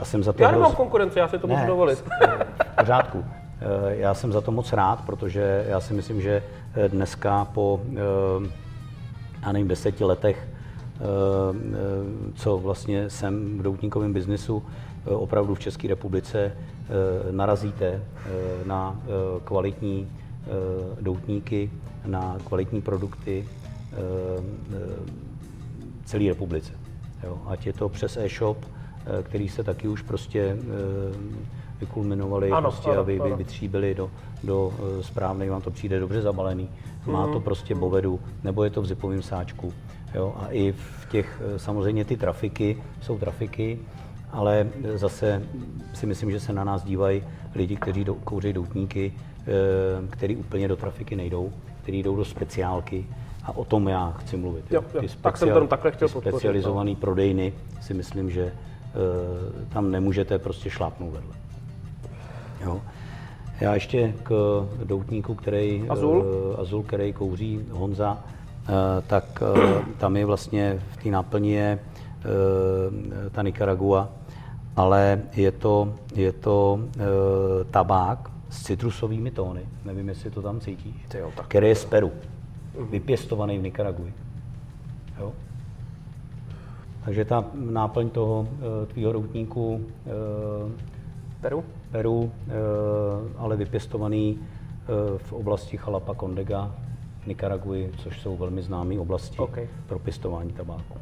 a 0.00 0.04
jsem 0.04 0.22
za 0.22 0.32
to... 0.32 0.42
Já 0.42 0.50
nemám 0.50 0.74
konkurenci, 0.74 1.18
já 1.18 1.28
si 1.28 1.38
to 1.38 1.46
můžu 1.46 1.66
dovolit. 1.66 1.98
V 1.98 2.76
pořádku. 2.78 3.24
Já 3.88 4.14
jsem 4.14 4.32
za 4.32 4.40
to 4.40 4.52
moc 4.52 4.72
rád, 4.72 5.02
protože 5.06 5.64
já 5.68 5.80
si 5.80 5.94
myslím, 5.94 6.20
že 6.20 6.42
dneska 6.88 7.44
po, 7.44 7.80
já 9.42 9.52
nevím, 9.52 9.68
deseti 9.68 10.04
letech, 10.04 10.48
co 12.34 12.58
vlastně 12.58 13.10
jsem 13.10 13.58
v 13.58 13.62
doutníkovém 13.62 14.12
biznisu, 14.12 14.62
opravdu 15.04 15.54
v 15.54 15.60
České 15.60 15.88
republice 15.88 16.52
narazíte 17.30 18.02
na 18.64 19.00
kvalitní 19.44 20.08
doutníky, 21.00 21.70
na 22.06 22.36
kvalitní 22.44 22.82
produkty 22.82 23.44
celé 26.10 26.28
republice. 26.28 26.72
Jo, 27.24 27.38
ať 27.46 27.66
je 27.66 27.72
to 27.72 27.88
přes 27.88 28.16
e-shop, 28.16 28.58
eh, 28.64 29.22
který 29.22 29.48
se 29.48 29.64
taky 29.64 29.88
už 29.88 30.02
prostě 30.02 30.40
eh, 30.40 30.56
vykulminovali, 31.80 32.50
ano, 32.50 32.70
prostě, 32.70 32.90
ano, 32.90 33.00
aby 33.00 33.20
ano. 33.20 33.36
vytříbili 33.36 33.94
do, 33.94 34.10
do 34.44 34.72
eh, 34.72 35.02
správnej, 35.02 35.48
vám 35.48 35.62
to 35.62 35.70
přijde 35.70 36.00
dobře 36.00 36.22
zabalený, 36.22 36.68
mm-hmm. 36.68 37.12
má 37.12 37.26
to 37.26 37.32
mhm. 37.32 37.42
prostě 37.42 37.74
bovedu, 37.74 38.20
nebo 38.44 38.64
je 38.64 38.70
to 38.70 38.82
v 38.82 38.86
zipovém 38.86 39.22
sáčku. 39.22 39.72
Jo, 40.14 40.34
a 40.36 40.46
i 40.50 40.72
v 40.72 41.08
těch, 41.10 41.42
samozřejmě 41.56 42.04
ty 42.04 42.16
trafiky, 42.16 42.82
jsou 43.00 43.18
trafiky, 43.18 43.78
ale 44.32 44.68
zase 44.94 45.42
si 45.94 46.06
myslím, 46.06 46.30
že 46.30 46.40
se 46.40 46.52
na 46.52 46.64
nás 46.64 46.84
dívají 46.84 47.22
lidi, 47.54 47.76
kteří 47.76 48.04
do, 48.04 48.14
kouří 48.14 48.52
doutníky, 48.52 49.12
který 50.10 50.36
úplně 50.36 50.68
do 50.68 50.76
trafiky 50.76 51.16
nejdou, 51.16 51.52
kteří 51.82 52.02
jdou 52.02 52.16
do 52.16 52.24
speciálky, 52.24 53.06
a 53.44 53.56
o 53.56 53.64
tom 53.64 53.88
já 53.88 54.10
chci 54.10 54.36
mluvit. 54.36 54.64
Jo, 54.70 54.84
jo. 54.94 55.00
Ty 55.00 55.08
speciál, 55.08 55.22
tak 55.22 55.36
jsem 55.36 55.68
takhle 55.68 55.92
chtěl 55.92 56.08
specializované 56.08 56.90
no. 56.90 56.96
prodejny 56.96 57.52
si 57.80 57.94
myslím, 57.94 58.30
že 58.30 58.44
uh, 58.44 59.68
tam 59.68 59.90
nemůžete 59.90 60.38
prostě 60.38 60.70
šlápnout 60.70 61.12
vedle. 61.12 61.34
Jo. 62.64 62.80
Já 63.60 63.74
ještě 63.74 64.14
k 64.22 64.32
doutníku, 64.84 65.34
který, 65.34 65.84
Azul, 65.88 66.24
Azul 66.58 66.82
který 66.82 67.12
kouří 67.12 67.60
Honza, 67.70 68.24
tak 69.06 69.42
uh, 69.42 69.84
tam 69.98 70.16
je 70.16 70.26
vlastně 70.26 70.78
v 70.90 70.96
té 71.02 71.08
náplni 71.08 71.52
je 71.52 71.78
uh, 71.78 73.30
ta 73.30 73.42
Nicaragua, 73.42 74.08
ale 74.76 75.22
je 75.36 75.52
to, 75.52 75.94
je 76.14 76.32
to 76.32 76.80
tabák 77.70 78.30
s 78.48 78.62
citrusovými 78.62 79.30
tóny, 79.30 79.60
nevím, 79.84 80.08
jestli 80.08 80.30
to 80.30 80.42
tam 80.42 80.60
cítíš, 80.60 80.94
jo, 81.14 81.30
tak. 81.36 81.46
který 81.46 81.68
je 81.68 81.74
z 81.74 81.84
Peru 81.84 82.10
vypěstovaný 82.90 83.58
v 83.58 83.62
Nikaraguji. 83.62 84.14
Jo? 85.18 85.32
Takže 87.04 87.24
ta 87.24 87.44
náplň 87.54 88.10
toho 88.10 88.48
tvýho 88.86 89.12
routníku 89.12 89.80
Peru, 91.40 91.64
Peru 91.90 92.32
ale 93.38 93.56
vypěstovaný 93.56 94.38
v 95.16 95.32
oblasti 95.32 95.76
Chalapa 95.76 96.14
Condega, 96.14 96.74
Nikaraguji, 97.26 97.92
což 97.98 98.20
jsou 98.20 98.36
velmi 98.36 98.62
známé 98.62 99.00
oblasti 99.00 99.38
okay. 99.38 99.68
pro 99.86 99.98
pěstování 99.98 100.52
tabáku. 100.52 100.98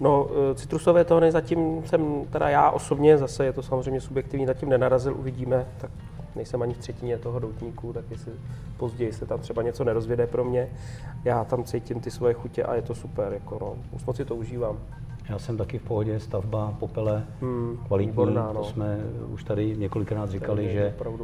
No, 0.00 0.28
citrusové 0.54 1.04
tóny 1.04 1.32
zatím 1.32 1.82
jsem, 1.86 2.24
teda 2.30 2.48
já 2.48 2.70
osobně, 2.70 3.18
zase 3.18 3.44
je 3.44 3.52
to 3.52 3.62
samozřejmě 3.62 4.00
subjektivní, 4.00 4.46
zatím 4.46 4.68
nenarazil, 4.68 5.14
uvidíme, 5.18 5.66
tak 5.78 5.90
nejsem 6.36 6.62
ani 6.62 6.74
v 6.74 6.78
třetině 6.78 7.18
toho 7.18 7.38
doutníku, 7.38 7.92
tak 7.92 8.04
jestli 8.10 8.32
později 8.76 9.12
se 9.12 9.26
tam 9.26 9.40
třeba 9.40 9.62
něco 9.62 9.84
nerozvěde 9.84 10.26
pro 10.26 10.44
mě, 10.44 10.68
já 11.24 11.44
tam 11.44 11.64
cítím 11.64 12.00
ty 12.00 12.10
svoje 12.10 12.34
chutě 12.34 12.62
a 12.62 12.74
je 12.74 12.82
to 12.82 12.94
super, 12.94 13.32
jako 13.32 13.58
no, 13.60 13.76
už 13.92 14.04
moc 14.04 14.16
si 14.16 14.24
to 14.24 14.34
užívám. 14.34 14.78
Já 15.28 15.38
jsem 15.38 15.56
taky 15.56 15.78
v 15.78 15.82
pohodě, 15.82 16.20
stavba, 16.20 16.74
popele, 16.80 17.24
hmm, 17.40 17.78
kvalitní, 17.86 18.10
výborná, 18.10 18.52
no. 18.52 18.60
to 18.60 18.64
jsme 18.64 18.98
už 19.28 19.44
tady 19.44 19.76
několikrát 19.76 20.30
říkali, 20.30 20.72
že 20.72 20.94
uh, 21.06 21.22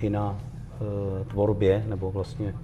i 0.00 0.10
na 0.10 0.38
tvorbě, 1.28 1.84
nebo 1.88 2.10
vlastně 2.10 2.54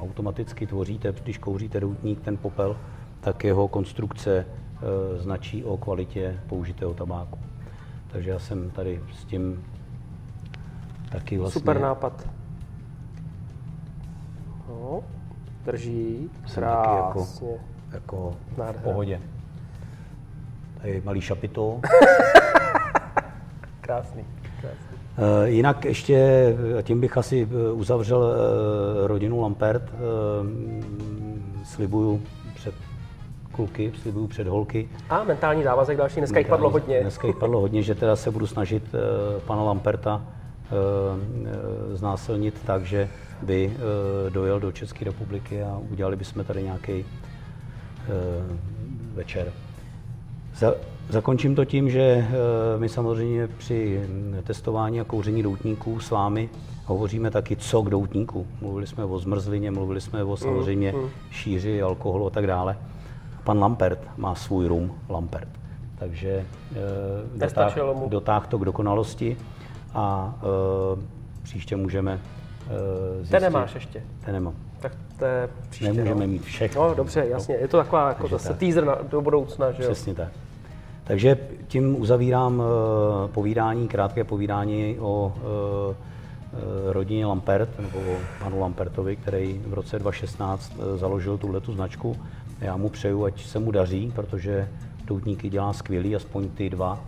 automaticky 0.00 0.66
tvoříte, 0.66 1.14
když 1.22 1.38
kouříte 1.38 1.80
doutník, 1.80 2.20
ten 2.20 2.36
popel, 2.36 2.76
tak 3.20 3.44
jeho 3.44 3.68
konstrukce 3.68 4.46
uh, 4.46 5.22
značí 5.22 5.64
o 5.64 5.76
kvalitě 5.76 6.40
použitého 6.46 6.94
tabáku. 6.94 7.38
Takže 8.08 8.30
já 8.30 8.38
jsem 8.38 8.70
tady 8.70 9.00
s 9.12 9.24
tím 9.24 9.64
Taky 11.10 11.38
vlastně. 11.38 11.60
Super 11.60 11.80
nápad. 11.80 12.28
No, 14.68 15.04
drží. 15.64 16.30
Krásně. 16.54 16.96
Jako, 16.96 17.26
jako 17.92 18.36
v 18.72 18.82
pohodě. 18.82 19.20
Tady 20.80 21.02
malý 21.04 21.20
šapito. 21.20 21.80
Krásný. 23.80 24.24
Uh, 25.18 25.44
jinak 25.44 25.84
ještě, 25.84 26.56
tím 26.82 27.00
bych 27.00 27.16
asi 27.16 27.48
eh, 27.50 27.72
uzavřel 27.72 28.18
uh, 28.18 29.06
rodinu 29.06 29.40
Lampert. 29.40 29.82
Uh, 29.82 29.98
slibuju 31.64 32.22
před 32.54 32.74
kluky, 33.52 33.92
slibuju 34.02 34.26
před 34.26 34.46
holky. 34.46 34.88
A 35.10 35.24
mentální 35.24 35.62
závazek 35.62 35.98
další, 35.98 36.20
dneska 36.20 36.38
jich 36.38 36.48
padlo 36.48 36.70
hodně. 36.70 37.00
Dneska 37.00 37.26
jich 37.26 37.36
padlo 37.36 37.60
hodně, 37.60 37.82
že 37.82 37.94
teda 37.94 38.16
se 38.16 38.30
budu 38.30 38.46
snažit 38.46 38.82
pana 39.46 39.62
Lamperta 39.62 40.22
Eh, 40.66 41.96
znásilnit 41.96 42.62
tak, 42.66 42.84
že 42.84 43.08
by 43.42 43.72
eh, 43.72 44.30
dojel 44.30 44.60
do 44.60 44.72
České 44.72 45.04
republiky 45.04 45.62
a 45.62 45.80
udělali 45.90 46.16
bychom 46.16 46.44
tady 46.44 46.62
nějaký 46.62 46.92
eh, 46.92 47.04
večer. 49.14 49.52
Za, 50.54 50.74
zakončím 51.08 51.54
to 51.54 51.64
tím, 51.64 51.90
že 51.90 52.26
my 52.78 52.88
samozřejmě 52.88 53.48
při 53.48 54.08
testování 54.44 55.00
a 55.00 55.04
kouření 55.04 55.42
doutníků 55.42 56.00
s 56.00 56.10
vámi 56.10 56.48
hovoříme 56.84 57.30
taky 57.30 57.56
co 57.56 57.82
k 57.82 57.90
doutníku. 57.90 58.46
Mluvili 58.60 58.86
jsme 58.86 59.04
o 59.04 59.18
zmrzlině, 59.18 59.70
mluvili 59.70 60.00
jsme 60.00 60.24
o 60.24 60.36
samozřejmě 60.36 60.92
mm, 60.92 60.98
mm. 60.98 61.08
šíři 61.30 61.82
alkoholu 61.82 62.26
a 62.26 62.30
tak 62.30 62.46
dále. 62.46 62.76
Pan 63.44 63.58
Lampert 63.58 63.98
má 64.16 64.34
svůj 64.34 64.66
rum 64.66 64.92
Lampert. 65.08 65.48
Takže 65.98 66.44
dotáh, 67.36 67.78
dotáh 68.08 68.46
to 68.46 68.58
k 68.58 68.64
dokonalosti 68.64 69.36
a 69.94 70.34
uh, 70.94 71.02
příště 71.42 71.76
můžeme 71.76 72.20
zjistit. 73.16 73.30
Ten 73.30 73.42
nemáš 73.42 73.74
ještě? 73.74 74.02
Ten 74.24 74.34
nemám. 74.34 74.54
Tak 74.80 74.92
to 75.18 75.24
je 75.24 75.48
příště. 75.70 75.92
Nemůžeme 75.92 76.26
no. 76.26 76.32
mít 76.32 76.42
všechno. 76.42 76.88
No 76.88 76.94
dobře, 76.94 77.26
jasně. 77.28 77.54
Je 77.54 77.68
to 77.68 77.76
taková 77.76 78.08
jako 78.08 78.28
zase 78.28 78.48
tak. 78.48 78.58
teaser 78.58 78.84
na, 78.84 78.98
do 79.10 79.20
budoucna, 79.20 79.72
že 79.72 79.82
jo? 79.82 79.90
Přesně 79.90 80.14
tak. 80.14 80.28
Takže 81.06 81.38
tím 81.68 82.00
uzavírám 82.00 82.58
uh, 82.58 82.64
povídání, 83.30 83.88
krátké 83.88 84.24
povídání 84.24 84.96
o 85.00 85.32
uh, 85.36 85.94
rodině 86.92 87.26
Lampert, 87.26 87.78
nebo 87.78 87.98
o 87.98 88.16
panu 88.42 88.60
Lampertovi, 88.60 89.16
který 89.16 89.60
v 89.66 89.74
roce 89.74 89.98
2016 89.98 90.72
založil 90.96 91.38
tuhle 91.38 91.60
značku. 91.74 92.16
Já 92.60 92.76
mu 92.76 92.88
přeju, 92.88 93.24
ať 93.24 93.44
se 93.44 93.58
mu 93.58 93.70
daří, 93.70 94.12
protože 94.14 94.68
doutníky 95.04 95.48
dělá 95.48 95.72
skvělý, 95.72 96.16
aspoň 96.16 96.48
ty 96.48 96.70
dva, 96.70 97.00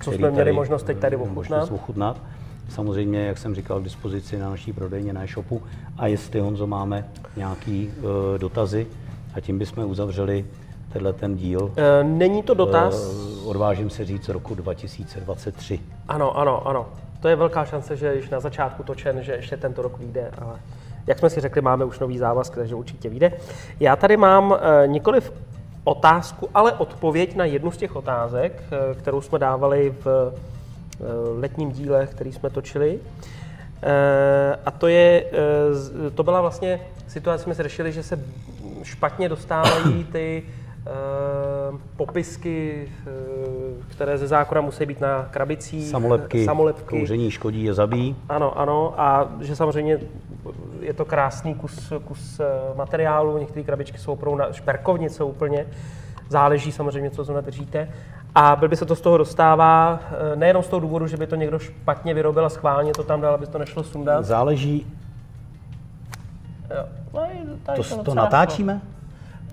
co 0.00 0.12
jsme 0.12 0.30
měli 0.30 0.52
možnost 0.52 0.82
teď 0.82 0.98
tady 0.98 1.16
ochutnat. 1.16 1.72
ochutnat. 1.72 2.20
Samozřejmě, 2.68 3.26
jak 3.26 3.38
jsem 3.38 3.54
říkal, 3.54 3.80
k 3.80 3.84
dispozici 3.84 4.38
na 4.38 4.50
naší 4.50 4.72
prodejně, 4.72 5.12
na 5.12 5.24
e-shopu. 5.24 5.62
A 5.98 6.06
jestli, 6.06 6.40
Honzo, 6.40 6.66
máme 6.66 7.08
nějaký 7.36 7.90
uh, 7.98 8.38
dotazy, 8.38 8.86
a 9.34 9.40
tím 9.40 9.58
bychom 9.58 9.90
uzavřeli 9.90 10.44
tenhle 10.92 11.12
ten 11.12 11.36
díl. 11.36 11.62
Uh, 11.62 11.72
není 12.02 12.42
to 12.42 12.54
dotaz? 12.54 13.12
Uh, 13.12 13.48
odvážím 13.48 13.90
se 13.90 14.04
říct 14.04 14.28
roku 14.28 14.54
2023. 14.54 15.80
Ano, 16.08 16.38
ano, 16.38 16.68
ano. 16.68 16.86
To 17.20 17.28
je 17.28 17.36
velká 17.36 17.64
šance, 17.64 17.96
že 17.96 18.14
již 18.14 18.30
na 18.30 18.40
začátku 18.40 18.82
točen, 18.82 19.22
že 19.22 19.32
ještě 19.32 19.56
tento 19.56 19.82
rok 19.82 19.98
vyjde, 19.98 20.30
ale 20.38 20.54
jak 21.06 21.18
jsme 21.18 21.30
si 21.30 21.40
řekli, 21.40 21.62
máme 21.62 21.84
už 21.84 21.98
nový 21.98 22.18
závazek, 22.18 22.54
takže 22.54 22.74
určitě 22.74 23.08
vyjde. 23.08 23.32
Já 23.80 23.96
tady 23.96 24.16
mám 24.16 24.50
uh, 24.50 24.58
nikoliv 24.86 25.32
otázku, 25.84 26.48
ale 26.54 26.72
odpověď 26.72 27.36
na 27.36 27.44
jednu 27.44 27.70
z 27.70 27.76
těch 27.76 27.96
otázek, 27.96 28.62
eh, 28.62 28.94
kterou 28.94 29.20
jsme 29.20 29.38
dávali 29.38 29.94
v 30.04 30.06
eh, 30.06 31.00
letním 31.40 31.72
díle, 31.72 32.06
který 32.06 32.32
jsme 32.32 32.50
točili. 32.50 33.00
Eh, 33.82 34.58
a 34.66 34.70
to, 34.70 34.88
je, 34.88 35.24
to 36.14 36.22
byla 36.22 36.40
vlastně 36.40 36.80
situace, 37.08 37.44
jsme 37.44 37.54
se 37.54 37.62
řešili, 37.62 37.92
že 37.92 38.02
se 38.02 38.24
špatně 38.82 39.28
dostávají 39.28 40.04
ty 40.04 40.42
popisky, 41.96 42.88
které 43.88 44.18
ze 44.18 44.26
zákona 44.26 44.60
musí 44.60 44.86
být 44.86 45.00
na 45.00 45.28
krabicích. 45.30 45.88
Samolepky, 45.88 46.44
samolepky. 46.44 46.98
kouření 46.98 47.30
škodí 47.30 47.64
je 47.64 47.74
zabíjí. 47.74 48.16
Ano, 48.28 48.58
ano, 48.58 48.94
a 48.96 49.28
že 49.40 49.56
samozřejmě 49.56 49.98
je 50.80 50.92
to 50.94 51.04
krásný 51.04 51.54
kus, 51.54 51.92
kus 52.04 52.40
eh, 52.40 52.46
materiálu, 52.76 53.38
některé 53.38 53.64
krabičky 53.64 53.98
jsou 53.98 54.12
opravdu 54.12 54.38
na 54.38 54.52
šperkovnice 54.52 55.24
úplně, 55.24 55.66
záleží 56.28 56.72
samozřejmě, 56.72 57.10
co 57.10 57.24
zrovna 57.24 57.40
držíte. 57.40 57.88
A 58.34 58.56
byl 58.56 58.68
by 58.68 58.76
se 58.76 58.86
to 58.86 58.96
z 58.96 59.00
toho 59.00 59.18
dostává, 59.18 60.00
eh, 60.32 60.36
nejenom 60.36 60.62
z 60.62 60.68
toho 60.68 60.80
důvodu, 60.80 61.06
že 61.06 61.16
by 61.16 61.26
to 61.26 61.36
někdo 61.36 61.58
špatně 61.58 62.14
vyrobil 62.14 62.46
a 62.46 62.48
schválně 62.48 62.92
to 62.92 63.02
tam 63.02 63.20
dal, 63.20 63.34
aby 63.34 63.46
to 63.46 63.58
nešlo 63.58 63.84
sundat. 63.84 64.24
Záleží. 64.24 64.86
Jo. 66.76 66.84
No, 67.14 67.22
to, 67.76 67.82
to, 67.82 68.04
to 68.04 68.14
natáčíme? 68.14 68.80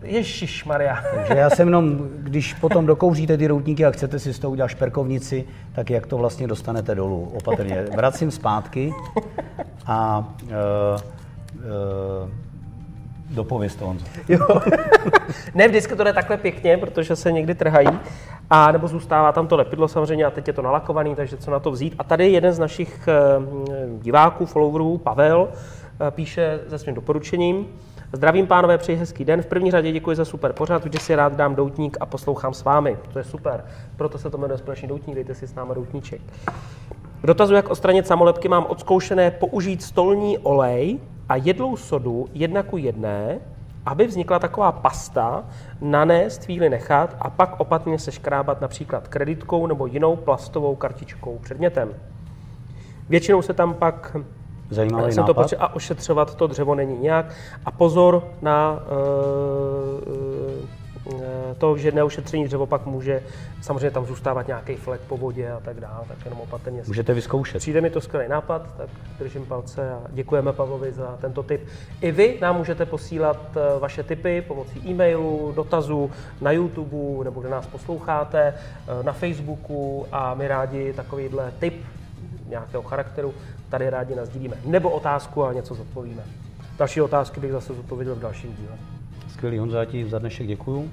Ježíš 0.03 0.65
Maria. 0.65 1.03
Takže 1.15 1.33
já 1.33 1.49
jsem 1.49 1.67
jenom, 1.67 2.09
když 2.17 2.53
potom 2.53 2.85
dokouříte 2.85 3.37
ty 3.37 3.47
routníky 3.47 3.85
a 3.85 3.91
chcete 3.91 4.19
si 4.19 4.33
z 4.33 4.39
toho 4.39 4.51
udělat 4.51 4.67
šperkovnici, 4.67 5.45
tak 5.75 5.89
jak 5.89 6.07
to 6.07 6.17
vlastně 6.17 6.47
dostanete 6.47 6.95
dolů 6.95 7.31
opatrně. 7.37 7.85
Vracím 7.95 8.31
zpátky 8.31 8.93
a 9.85 10.27
uh, 10.43 10.49
uh, 11.55 12.29
dopověz 13.29 13.75
to, 13.75 13.85
Honzo. 13.85 14.05
Jo. 14.29 14.47
ne, 15.55 15.67
vždycky 15.67 15.95
to 15.95 16.03
jde 16.03 16.13
takhle 16.13 16.37
pěkně, 16.37 16.77
protože 16.77 17.15
se 17.15 17.31
někdy 17.31 17.55
trhají. 17.55 17.99
A 18.49 18.71
nebo 18.71 18.87
zůstává 18.87 19.31
tam 19.31 19.47
to 19.47 19.55
lepidlo 19.57 19.87
samozřejmě 19.87 20.25
a 20.25 20.31
teď 20.31 20.47
je 20.47 20.53
to 20.53 20.61
nalakovaný, 20.61 21.15
takže 21.15 21.37
co 21.37 21.51
na 21.51 21.59
to 21.59 21.71
vzít. 21.71 21.95
A 21.99 22.03
tady 22.03 22.29
jeden 22.29 22.53
z 22.53 22.59
našich 22.59 23.09
diváků, 24.01 24.45
followerů, 24.45 24.97
Pavel, 24.97 25.49
píše 26.11 26.59
se 26.67 26.79
svým 26.79 26.95
doporučením. 26.95 27.67
Zdravím 28.13 28.47
pánové, 28.47 28.77
přeji 28.77 28.97
hezký 28.97 29.25
den. 29.25 29.41
V 29.41 29.45
první 29.45 29.71
řadě 29.71 29.91
děkuji 29.91 30.15
za 30.15 30.25
super 30.25 30.53
pořád, 30.53 30.83
vždy 30.83 30.99
si 30.99 31.15
rád 31.15 31.33
dám 31.33 31.55
doutník 31.55 31.97
a 31.99 32.05
poslouchám 32.05 32.53
s 32.53 32.63
vámi. 32.63 32.97
To 33.13 33.19
je 33.19 33.23
super. 33.23 33.65
Proto 33.95 34.17
se 34.17 34.29
to 34.29 34.37
jmenuje 34.37 34.57
společný 34.57 34.87
doutník, 34.87 35.15
dejte 35.15 35.35
si 35.35 35.47
s 35.47 35.55
námi 35.55 35.75
doutníček. 35.75 36.21
K 37.21 37.27
dotazu, 37.27 37.53
jak 37.53 37.69
odstranit 37.69 38.07
samolepky, 38.07 38.47
mám 38.47 38.65
odzkoušené 38.69 39.31
použít 39.31 39.83
stolní 39.83 40.37
olej 40.37 40.99
a 41.29 41.35
jedlou 41.35 41.77
sodu 41.77 42.27
jedna 42.33 42.63
ku 42.63 42.77
jedné, 42.77 43.39
aby 43.85 44.07
vznikla 44.07 44.39
taková 44.39 44.71
pasta, 44.71 45.43
nanést, 45.81 46.43
chvíli 46.43 46.69
nechat 46.69 47.15
a 47.19 47.29
pak 47.29 47.59
opatrně 47.59 47.99
se 47.99 48.11
škrábat 48.11 48.61
například 48.61 49.07
kreditkou 49.07 49.67
nebo 49.67 49.85
jinou 49.85 50.15
plastovou 50.15 50.75
kartičkou 50.75 51.39
předmětem. 51.41 51.95
Většinou 53.09 53.41
se 53.41 53.53
tam 53.53 53.73
pak 53.73 54.17
Zajímavý 54.69 55.13
se 55.13 55.19
nápad. 55.19 55.49
To 55.49 55.63
a 55.63 55.75
ošetřovat 55.75 56.35
to 56.35 56.47
dřevo 56.47 56.75
není 56.75 56.97
nějak. 56.97 57.25
A 57.65 57.71
pozor 57.71 58.23
na 58.41 58.71
uh, 58.71 58.79
uh, 61.13 61.21
to, 61.57 61.77
že 61.77 61.91
neošetření 61.91 62.45
dřevo 62.45 62.65
pak 62.65 62.85
může 62.85 63.23
samozřejmě 63.61 63.91
tam 63.91 64.05
zůstávat 64.05 64.47
nějaký 64.47 64.75
flek 64.75 65.01
po 65.01 65.17
vodě 65.17 65.51
a 65.51 65.59
tak 65.59 65.79
dále, 65.79 66.05
tak 66.07 66.17
jenom 66.25 66.41
opatrně. 66.41 66.83
Můžete 66.87 67.13
vyzkoušet. 67.13 67.57
Přijde 67.57 67.81
mi 67.81 67.89
to 67.89 68.01
skvělý 68.01 68.29
nápad, 68.29 68.61
tak 68.77 68.89
držím 69.19 69.45
palce 69.45 69.91
a 69.91 70.01
děkujeme 70.09 70.53
Pavlovi 70.53 70.91
za 70.91 71.17
tento 71.21 71.43
tip. 71.43 71.61
I 72.01 72.11
vy 72.11 72.37
nám 72.41 72.57
můžete 72.57 72.85
posílat 72.85 73.37
eh, 73.55 73.79
vaše 73.79 74.03
tipy 74.03 74.41
pomocí 74.41 74.89
e-mailu, 74.89 75.53
dotazů 75.55 76.11
na 76.41 76.51
YouTube 76.51 77.23
nebo 77.23 77.41
kde 77.41 77.49
nás 77.49 77.67
posloucháte, 77.67 78.53
na 79.01 79.13
Facebooku 79.13 80.05
a 80.11 80.33
my 80.33 80.47
rádi 80.47 80.93
takovýhle 80.93 81.53
tip 81.59 81.85
nějakého 82.49 82.83
charakteru 82.83 83.33
tady 83.69 83.89
rádi 83.89 84.15
nazdílíme. 84.15 84.57
Nebo 84.65 84.89
otázku 84.89 85.43
a 85.43 85.53
něco 85.53 85.75
zodpovíme. 85.75 86.23
Další 86.77 87.01
otázky 87.01 87.39
bych 87.39 87.51
zase 87.51 87.73
zodpověděl 87.73 88.15
v 88.15 88.19
dalším 88.19 88.55
díle. 88.55 88.77
Skvělý 89.33 89.57
Honzo, 89.57 89.77
já 89.77 89.85
ti 89.85 90.09
za 90.09 90.19
dnešek 90.19 90.47
děkuju. 90.47 90.91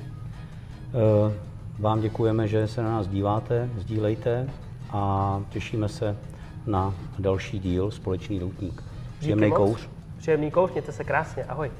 Eh, 0.88 1.32
vám 1.78 2.00
děkujeme, 2.00 2.48
že 2.48 2.68
se 2.68 2.82
na 2.82 2.90
nás 2.90 3.08
díváte, 3.08 3.68
sdílejte 3.76 4.48
a 4.90 5.40
těšíme 5.50 5.88
se 5.88 6.16
na 6.66 6.94
další 7.18 7.58
díl 7.58 7.90
Společný 7.90 8.38
doutník. 8.38 8.82
Příjemný 9.18 9.52
kouř. 9.52 9.88
Příjemný 10.18 10.50
kouř, 10.50 10.70
mějte 10.70 10.92
se 10.92 11.04
krásně, 11.04 11.44
ahoj. 11.44 11.70